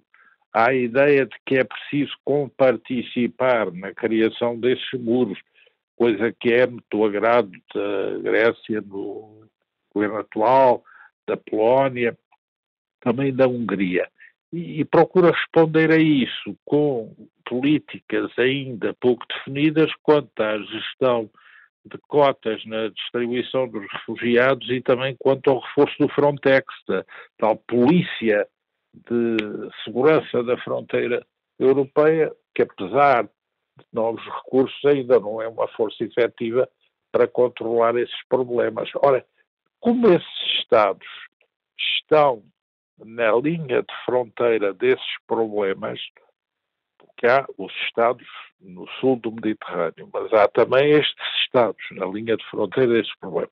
à 0.52 0.74
ideia 0.74 1.24
de 1.24 1.34
que 1.46 1.56
é 1.56 1.64
preciso 1.64 2.12
comparticipar 2.22 3.72
na 3.72 3.94
criação 3.94 4.60
desses 4.60 4.92
muros, 5.00 5.38
coisa 5.96 6.30
que 6.38 6.52
é 6.52 6.66
do 6.66 7.04
agrado 7.04 7.50
da 7.74 8.18
Grécia 8.22 8.82
no 8.82 9.48
governo 9.92 10.18
atual, 10.18 10.84
da 11.26 11.36
Polónia, 11.36 12.16
também 13.00 13.34
da 13.34 13.48
Hungria. 13.48 14.06
E, 14.52 14.80
e 14.80 14.84
procura 14.84 15.30
responder 15.30 15.90
a 15.90 15.96
isso 15.96 16.54
com 16.64 17.10
políticas 17.46 18.30
ainda 18.38 18.94
pouco 19.00 19.24
definidas 19.26 19.90
quanto 20.02 20.40
à 20.40 20.58
gestão 20.58 21.30
de 21.84 21.98
cotas 22.08 22.64
na 22.64 22.88
distribuição 22.88 23.68
dos 23.68 23.84
refugiados 23.92 24.68
e 24.70 24.80
também 24.80 25.14
quanto 25.18 25.50
ao 25.50 25.60
reforço 25.60 25.94
do 25.98 26.08
Frontex, 26.08 26.66
da 26.88 27.04
tal 27.38 27.56
polícia 27.56 28.48
de 28.94 29.36
segurança 29.84 30.42
da 30.42 30.56
fronteira 30.58 31.26
europeia, 31.58 32.32
que 32.54 32.62
apesar 32.62 33.24
de 33.24 33.84
novos 33.92 34.24
recursos 34.24 34.84
ainda 34.84 35.18
não 35.18 35.42
é 35.42 35.48
uma 35.48 35.68
força 35.68 36.04
efetiva 36.04 36.68
para 37.12 37.26
controlar 37.26 37.96
esses 37.96 38.26
problemas. 38.28 38.88
Ora, 38.96 39.24
como 39.80 40.08
esses 40.08 40.60
Estados 40.60 41.06
estão 41.78 42.42
na 42.98 43.32
linha 43.32 43.82
de 43.82 43.94
fronteira 44.04 44.72
desses 44.72 45.14
problemas, 45.26 46.00
porque 47.14 47.26
há 47.26 47.46
os 47.58 47.72
Estados 47.86 48.26
no 48.60 48.88
sul 49.00 49.16
do 49.16 49.30
Mediterrâneo, 49.30 50.08
mas 50.12 50.32
há 50.32 50.48
também 50.48 50.90
estes 50.92 51.14
Estados 51.44 51.84
na 51.92 52.06
linha 52.06 52.36
de 52.36 52.44
fronteira 52.50 52.92
desses 52.92 53.14
problemas. 53.18 53.50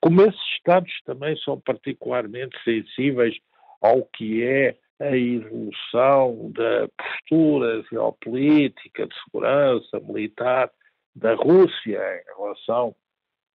Como 0.00 0.22
esses 0.22 0.40
Estados 0.56 0.92
também 1.04 1.36
são 1.38 1.60
particularmente 1.60 2.56
sensíveis 2.64 3.36
ao 3.80 4.04
que 4.04 4.44
é 4.44 4.76
a 4.98 5.16
evolução 5.16 6.52
da 6.52 6.88
postura 6.88 7.82
geopolítica, 7.90 9.06
de 9.06 9.14
segurança 9.24 9.98
militar 10.00 10.70
da 11.14 11.34
Rússia 11.34 11.98
em 11.98 12.36
relação 12.36 12.94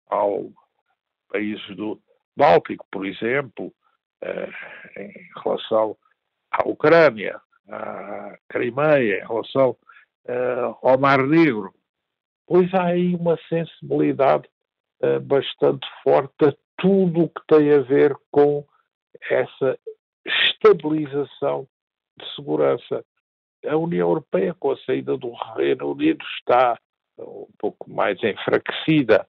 ao 0.06 0.50
países 1.28 1.76
do 1.76 2.00
Báltico, 2.36 2.86
por 2.90 3.06
exemplo, 3.06 3.72
eh, 4.22 4.50
em 4.96 5.12
relação 5.42 5.96
à 6.50 6.66
Ucrânia, 6.66 7.40
à 7.68 8.36
Crimeia, 8.48 9.22
em 9.22 9.26
relação 9.26 9.76
eh, 10.26 10.74
ao 10.82 10.98
Mar 10.98 11.26
Negro, 11.26 11.74
pois 12.46 12.72
há 12.74 12.84
aí 12.84 13.14
uma 13.14 13.38
sensibilidade 13.48 14.48
eh, 15.00 15.18
bastante 15.18 15.86
forte 16.02 16.46
a 16.46 16.54
tudo 16.78 17.24
o 17.24 17.28
que 17.28 17.40
tem 17.46 17.72
a 17.72 17.80
ver 17.80 18.14
com 18.30 18.66
essa 19.30 19.78
estabilização 20.24 21.66
de 22.18 22.34
segurança. 22.34 23.04
A 23.66 23.76
União 23.76 24.08
Europeia, 24.08 24.54
com 24.54 24.72
a 24.72 24.78
saída 24.78 25.16
do 25.16 25.32
Reino 25.56 25.92
Unido, 25.92 26.24
está 26.38 26.78
um 27.18 27.48
pouco 27.58 27.90
mais 27.90 28.22
enfraquecida 28.22 29.26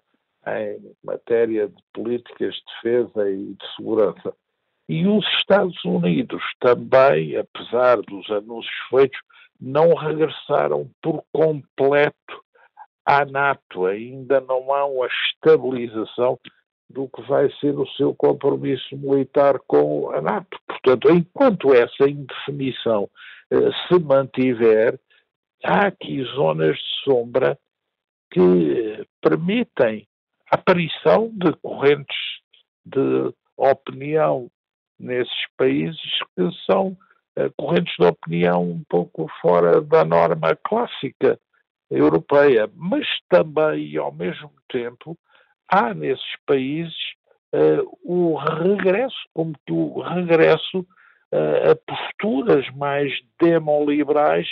em 0.48 0.96
matéria 1.04 1.68
de 1.68 1.84
políticas 1.94 2.56
de 2.56 2.64
defesa 2.76 3.30
e 3.30 3.54
de 3.54 3.76
segurança. 3.76 4.36
E 4.88 5.08
os 5.08 5.26
Estados 5.40 5.84
Unidos 5.84 6.42
também, 6.60 7.36
apesar 7.36 7.98
dos 8.02 8.30
anúncios 8.30 8.76
feitos, 8.90 9.20
não 9.60 9.96
regressaram 9.96 10.90
por 11.02 11.24
completo 11.34 12.44
à 13.06 13.26
NATO. 13.26 13.86
Ainda 13.86 14.40
não 14.42 14.74
há 14.74 14.86
uma 14.86 15.08
estabilização 15.08 16.40
do 16.90 17.10
que 17.10 17.22
vai 17.24 17.52
ser 17.60 17.78
o 17.80 17.88
seu 17.90 18.14
compromisso 18.14 18.96
militar 18.96 19.60
com 19.68 20.12
a 20.12 20.22
NATO. 20.22 20.60
Portanto, 20.68 21.10
enquanto 21.12 21.74
essa 21.74 22.08
indefinição 22.08 23.10
eh, 23.50 23.72
se 23.88 24.00
mantiver, 24.00 25.00
há 25.64 25.88
aqui 25.88 26.24
zonas 26.36 26.78
de 26.78 27.04
sombra 27.04 27.58
que 28.32 29.08
permitem 29.22 30.08
a 30.52 30.56
aparição 30.56 31.32
de 31.34 31.54
correntes 31.54 32.18
de 32.86 33.34
opinião 33.58 34.50
nesses 35.00 35.46
países 35.58 36.20
que 36.36 36.50
são 36.66 36.98
eh, 37.36 37.50
correntes 37.58 37.94
de 38.00 38.06
opinião 38.06 38.64
um 38.64 38.84
pouco 38.90 39.28
fora 39.42 39.82
da 39.82 40.06
norma 40.06 40.56
clássica 40.56 41.40
europeia, 41.90 42.70
mas 42.76 43.06
também, 43.30 43.96
ao 43.98 44.12
mesmo 44.12 44.52
tempo, 44.70 45.18
há 45.68 45.94
nesses 45.94 46.36
países 46.46 46.96
uh, 47.54 47.98
o 48.04 48.36
regresso, 48.36 49.18
como 49.34 49.54
que 49.66 49.74
o 49.74 50.02
regresso 50.02 50.80
uh, 50.80 51.72
a 51.72 51.76
posturas 51.76 52.68
mais 52.76 53.12
demoliberais 53.42 54.48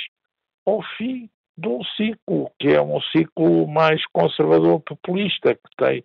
ao 0.65 0.81
fim 0.97 1.29
de 1.57 1.67
um 1.67 1.83
ciclo, 1.95 2.51
que 2.59 2.69
é 2.69 2.81
um 2.81 2.99
ciclo 3.01 3.67
mais 3.67 4.05
conservador 4.07 4.79
populista, 4.81 5.53
que 5.53 5.75
tem 5.77 6.03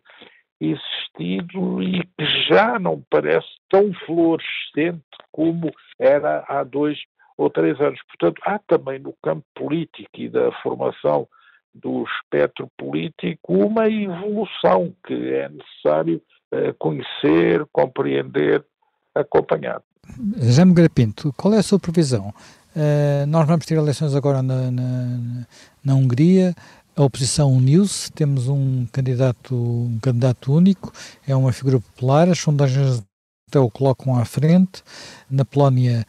existido 0.61 1.83
e 1.83 2.03
que 2.03 2.27
já 2.49 2.79
não 2.79 3.03
parece 3.11 3.47
tão 3.69 3.93
florescente 4.07 5.03
como 5.31 5.71
era 5.99 6.45
há 6.49 6.65
dois 6.65 6.99
ou 7.37 7.49
três 7.49 7.81
anos. 7.81 8.01
Portanto, 8.09 8.43
há 8.45 8.59
também 8.67 8.99
no 8.99 9.15
campo 9.23 9.45
político 9.55 10.11
e 10.15 10.29
da 10.29 10.51
formação 10.63 11.29
do 11.73 12.05
espectro 12.05 12.69
político 12.77 13.55
uma 13.55 13.89
evolução 13.89 14.93
que 15.07 15.15
é 15.15 15.49
necessário 15.49 16.21
uh, 16.53 16.75
conhecer, 16.79 17.65
compreender, 17.73 18.65
acompanhar. 19.15 19.81
Jaime 20.37 20.75
Grapinto, 20.75 21.33
qual 21.37 21.55
é 21.55 21.59
a 21.59 21.63
sua 21.63 21.79
previsão? 21.79 22.33
Uh, 22.75 23.27
nós 23.27 23.47
vamos 23.47 23.67
ter 23.67 23.77
eleições 23.77 24.15
agora 24.15 24.43
na, 24.43 24.71
na, 24.71 25.47
na 25.85 25.95
Hungria, 25.95 26.55
a 26.99 27.05
oposição 27.05 27.53
uniu-se, 27.53 28.11
temos 28.11 28.49
um 28.49 28.85
candidato, 28.91 29.55
um 29.55 29.99
candidato 30.03 30.53
único, 30.53 30.93
é 31.27 31.35
uma 31.35 31.53
figura 31.53 31.79
popular, 31.79 32.29
as 32.29 32.41
sondagens 32.41 33.05
até 33.49 33.59
o 33.59 33.71
colocam 33.71 34.19
à 34.19 34.25
frente. 34.25 34.83
Na 35.31 35.45
Polónia 35.45 36.05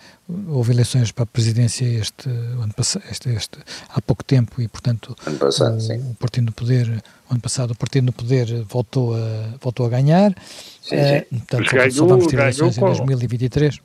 houve 0.48 0.74
eleições 0.74 1.12
para 1.12 1.24
a 1.24 1.28
presidência 1.28 1.86
este 1.86 2.28
ano 2.28 2.74
passado, 2.76 3.04
este, 3.10 3.30
este, 3.30 3.60
há 3.88 4.02
pouco 4.02 4.24
tempo 4.24 4.62
e, 4.62 4.68
portanto, 4.68 5.16
passado, 5.40 5.78
o, 5.80 6.12
o, 6.12 6.16
Partido 6.16 6.48
no 6.48 6.52
Poder, 6.52 7.04
ano 7.30 7.40
passado, 7.40 7.72
o 7.72 7.78
Partido 7.78 8.08
no 8.08 8.12
Poder 8.12 8.64
voltou 8.64 9.16
a, 9.16 9.58
voltou 9.62 9.86
a 9.86 9.90
ganhar. 9.90 10.34
Sim, 10.82 10.90
sim. 10.90 10.96
É, 10.96 11.22
portanto, 11.22 11.72
ganhou, 11.72 11.92
só 11.92 12.06
vamos 12.08 12.28
ter 12.28 12.40
eleições 12.40 12.78
em 12.78 12.82
2023. 12.82 13.80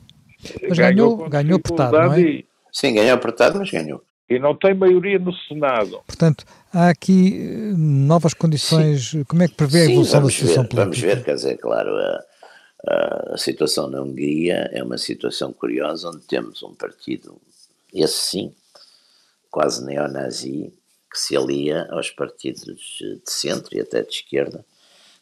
Mas 0.67 0.77
ganhou, 0.77 1.17
ganhou, 1.17 1.29
ganhou 1.29 1.57
apertado, 1.57 1.97
não 1.97 2.13
é? 2.13 2.21
E... 2.21 2.45
Sim, 2.73 2.95
ganhou 2.95 3.13
apertado, 3.13 3.59
mas 3.59 3.69
ganhou. 3.69 4.03
E 4.29 4.39
não 4.39 4.55
tem 4.55 4.73
maioria 4.73 5.19
no 5.19 5.33
Senado. 5.33 6.01
Portanto, 6.07 6.45
há 6.73 6.89
aqui 6.89 7.37
eh, 7.39 7.73
novas 7.77 8.33
condições. 8.33 9.09
Sim. 9.09 9.23
Como 9.23 9.43
é 9.43 9.47
que 9.47 9.53
prevê 9.53 9.81
a 9.81 9.85
evolução 9.85 10.23
da 10.23 10.29
situação 10.29 10.63
ver, 10.63 10.69
política? 10.69 10.83
Vamos 10.83 10.99
ver, 10.99 11.23
quer 11.23 11.35
dizer, 11.35 11.57
claro, 11.57 11.95
a 11.95 12.23
a 12.87 13.37
situação 13.37 13.89
na 13.89 14.01
Hungria 14.01 14.69
é 14.71 14.83
uma 14.83 14.97
situação 14.97 15.51
curiosa, 15.51 16.09
onde 16.09 16.25
temos 16.27 16.61
um 16.61 16.75
partido, 16.75 17.41
esse 17.91 18.29
sim, 18.29 18.55
quase 19.49 19.83
neonazi, 19.83 20.71
que 21.11 21.19
se 21.19 21.35
alia 21.35 21.87
aos 21.89 22.11
partidos 22.11 22.97
de 22.99 23.21
centro 23.25 23.75
e 23.75 23.81
até 23.81 24.03
de 24.03 24.09
esquerda 24.09 24.63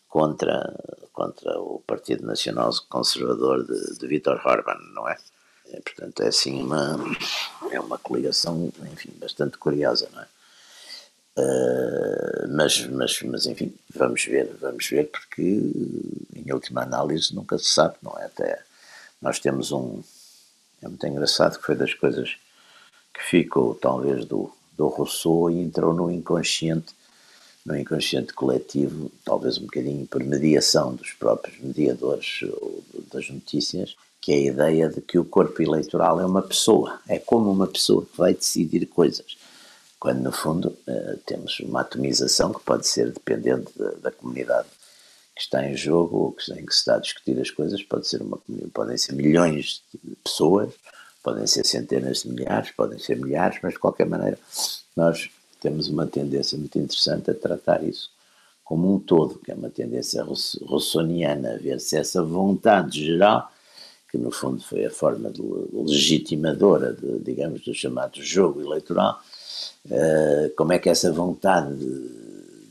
contra, 0.09 0.73
contra 1.13 1.57
o 1.59 1.81
Partido 1.87 2.25
Nacional 2.25 2.71
Conservador 2.89 3.65
de, 3.65 3.97
de 3.97 4.07
Vítor 4.07 4.41
Orban, 4.45 4.79
não 4.93 5.07
é? 5.07 5.15
É? 5.73 5.81
Portanto, 5.81 6.21
é 6.23 6.27
assim 6.27 6.61
uma, 6.61 6.97
é 7.71 7.79
uma 7.79 7.97
coligação, 7.97 8.71
enfim, 8.91 9.11
bastante 9.19 9.57
curiosa, 9.57 10.09
não 10.13 10.21
é? 10.21 10.27
Uh, 11.35 12.47
mas, 12.49 12.85
mas, 12.87 13.21
mas 13.23 13.45
enfim, 13.47 13.73
vamos 13.89 14.23
ver, 14.23 14.55
vamos 14.61 14.87
ver, 14.87 15.09
porque 15.09 15.41
em 16.35 16.53
última 16.53 16.83
análise 16.83 17.33
nunca 17.33 17.57
se 17.57 17.65
sabe, 17.65 17.95
não 18.03 18.15
é? 18.19 18.25
Até 18.25 18.61
nós 19.19 19.39
temos 19.39 19.71
um. 19.71 20.01
É 20.81 20.87
muito 20.87 21.07
engraçado 21.07 21.57
que 21.57 21.65
foi 21.65 21.75
das 21.75 21.93
coisas 21.93 22.35
que 23.13 23.23
ficou, 23.23 23.73
talvez, 23.73 24.25
do, 24.25 24.51
do 24.77 24.87
Rousseau 24.87 25.49
e 25.49 25.59
entrou 25.59 25.93
no 25.93 26.11
inconsciente, 26.11 26.93
no 27.65 27.75
inconsciente 27.77 28.33
coletivo, 28.33 29.09
talvez 29.23 29.57
um 29.57 29.61
bocadinho 29.63 30.05
por 30.05 30.23
mediação 30.23 30.93
dos 30.93 31.13
próprios 31.13 31.57
mediadores 31.59 32.41
das 33.11 33.29
notícias, 33.29 33.95
que 34.23 34.31
é 34.31 34.35
a 34.35 34.51
ideia 34.53 34.87
de 34.87 35.01
que 35.01 35.19
o 35.19 35.25
corpo 35.25 35.61
eleitoral 35.61 36.17
é 36.17 36.25
uma 36.25 36.41
pessoa, 36.41 36.97
é 37.09 37.19
como 37.19 37.51
uma 37.51 37.67
pessoa 37.67 38.05
que 38.05 38.17
vai 38.17 38.33
decidir 38.33 38.85
coisas. 38.85 39.35
Quando 39.99 40.21
no 40.21 40.31
fundo 40.31 40.69
uh, 40.87 41.17
temos 41.25 41.59
uma 41.59 41.81
atomização 41.81 42.53
que 42.53 42.63
pode 42.63 42.87
ser 42.87 43.11
dependente 43.11 43.77
da, 43.77 43.91
da, 43.95 44.11
comunidade 44.11 44.69
que 45.35 45.41
está 45.41 45.67
em 45.67 45.75
jogo 45.75 46.17
ou 46.19 46.31
que, 46.31 46.49
em 46.53 46.65
que 46.65 46.73
se 46.73 46.79
está 46.79 46.95
a 46.95 46.99
discutir 46.99 47.37
as 47.37 47.51
coisas, 47.51 47.83
pode 47.83 48.07
ser 48.07 48.21
uma 48.21 48.39
podem 48.73 48.97
ser 48.97 49.11
milhões 49.11 49.83
de 49.93 50.15
pessoas, 50.23 50.73
podem 51.21 51.45
ser 51.45 51.65
centenas 51.65 52.23
de 52.23 52.29
milhares, 52.29 52.71
podem 52.71 52.99
ser 52.99 53.17
milhares, 53.17 53.59
mas 53.61 53.73
de 53.73 53.79
qualquer 53.79 54.05
maneira 54.05 54.39
nós 54.95 55.29
temos 55.59 55.89
uma 55.89 56.07
tendência 56.07 56.57
muito 56.57 56.79
interessante 56.79 57.29
a 57.29 57.33
tratar 57.33 57.83
isso 57.83 58.09
como 58.63 58.95
um 58.95 58.99
todo, 58.99 59.39
que 59.39 59.51
é 59.51 59.53
uma 59.53 59.69
tendência 59.69 60.23
rossoniana, 60.23 61.55
a 61.55 61.57
ver 61.57 61.81
se 61.81 61.97
essa 61.97 62.23
vontade 62.23 63.03
geral, 63.03 63.51
que 64.13 64.17
no 64.19 64.29
fundo 64.29 64.61
foi 64.61 64.85
a 64.85 64.91
forma 64.91 65.31
de 65.31 65.41
legitimadora, 65.73 66.93
de, 66.93 67.17
digamos, 67.17 67.61
do 67.61 67.73
chamado 67.73 68.21
jogo 68.21 68.61
eleitoral, 68.61 69.19
uh, 69.87 70.53
como 70.55 70.71
é 70.71 70.77
que 70.77 70.87
essa 70.87 71.11
vontade 71.11 71.83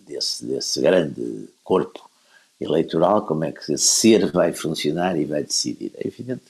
desse, 0.07 0.47
desse 0.47 0.81
grande 0.81 1.49
corpo 1.65 2.09
eleitoral, 2.61 3.27
como 3.27 3.43
é 3.43 3.51
que 3.51 3.73
esse 3.73 3.85
ser 3.85 4.31
vai 4.31 4.53
funcionar 4.53 5.19
e 5.19 5.25
vai 5.25 5.43
decidir. 5.43 5.91
É 5.97 6.07
evidente 6.07 6.45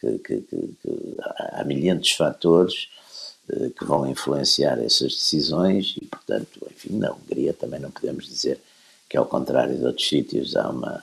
que, 0.00 0.18
que, 0.18 0.40
que, 0.42 0.76
que 0.80 1.16
há 1.36 1.64
milhares 1.64 2.04
de 2.06 2.16
fatores 2.16 2.88
uh, 3.48 3.70
que 3.70 3.84
vão 3.84 4.08
influenciar 4.08 4.78
essas 4.78 5.12
decisões 5.12 5.96
e, 6.00 6.06
portanto, 6.06 6.68
enfim, 6.70 6.96
na 6.98 7.12
Hungria 7.12 7.52
também 7.52 7.80
não 7.80 7.90
podemos 7.90 8.28
dizer 8.28 8.60
que, 9.08 9.16
ao 9.16 9.26
contrário 9.26 9.76
de 9.76 9.84
outros 9.84 10.08
sítios, 10.08 10.54
há 10.54 10.70
uma 10.70 11.02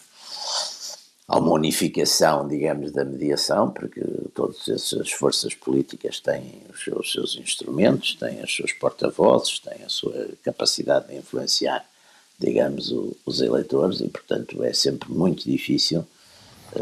há 1.27 1.37
uma 1.37 1.51
unificação, 1.51 2.47
digamos, 2.47 2.91
da 2.91 3.03
mediação, 3.03 3.69
porque 3.69 4.01
todas 4.33 4.67
essas 4.69 5.11
forças 5.11 5.53
políticas 5.53 6.19
têm 6.19 6.61
os 6.73 6.83
seus, 6.83 6.99
os 6.99 7.11
seus 7.11 7.37
instrumentos, 7.37 8.15
têm 8.15 8.41
os 8.41 8.55
seus 8.55 8.71
porta-vozes, 8.71 9.59
têm 9.59 9.83
a 9.83 9.89
sua 9.89 10.29
capacidade 10.43 11.07
de 11.07 11.15
influenciar, 11.17 11.83
digamos, 12.39 12.91
o, 12.91 13.15
os 13.25 13.41
eleitores 13.41 13.99
e, 13.99 14.07
portanto, 14.07 14.63
é 14.63 14.71
sempre 14.71 15.11
muito 15.11 15.43
difícil, 15.43 16.05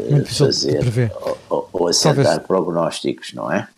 muito 0.08 0.24
difícil 0.24 0.46
fazer 0.46 1.12
ou, 1.50 1.68
ou, 1.72 1.88
assentar 1.88 2.24
Talvez... 2.24 2.46
prognósticos, 2.46 3.32
não 3.32 3.50
é? 3.50 3.68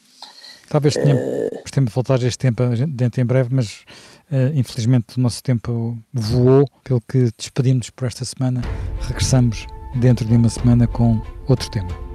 Talvez 0.69 0.93
tenhamos 0.93 1.23
uh, 1.23 1.81
de 1.81 1.91
voltar 1.91 2.23
a 2.23 2.27
este 2.27 2.39
tempo 2.39 2.63
dentro 2.89 3.23
em 3.23 3.25
breve, 3.25 3.49
mas 3.55 3.85
uh, 4.31 4.53
infelizmente 4.55 5.17
o 5.17 5.21
nosso 5.21 5.43
tempo 5.43 5.97
voou, 6.13 6.69
pelo 6.85 7.01
que 7.01 7.31
despedimos 7.39 7.89
por 7.89 8.07
esta 8.07 8.23
semana. 8.27 8.61
Regressamos 9.01 9.67
dentro 9.95 10.25
de 10.25 10.35
uma 10.35 10.49
semana 10.49 10.87
com 10.87 11.21
outro 11.47 11.71
tema. 11.71 12.08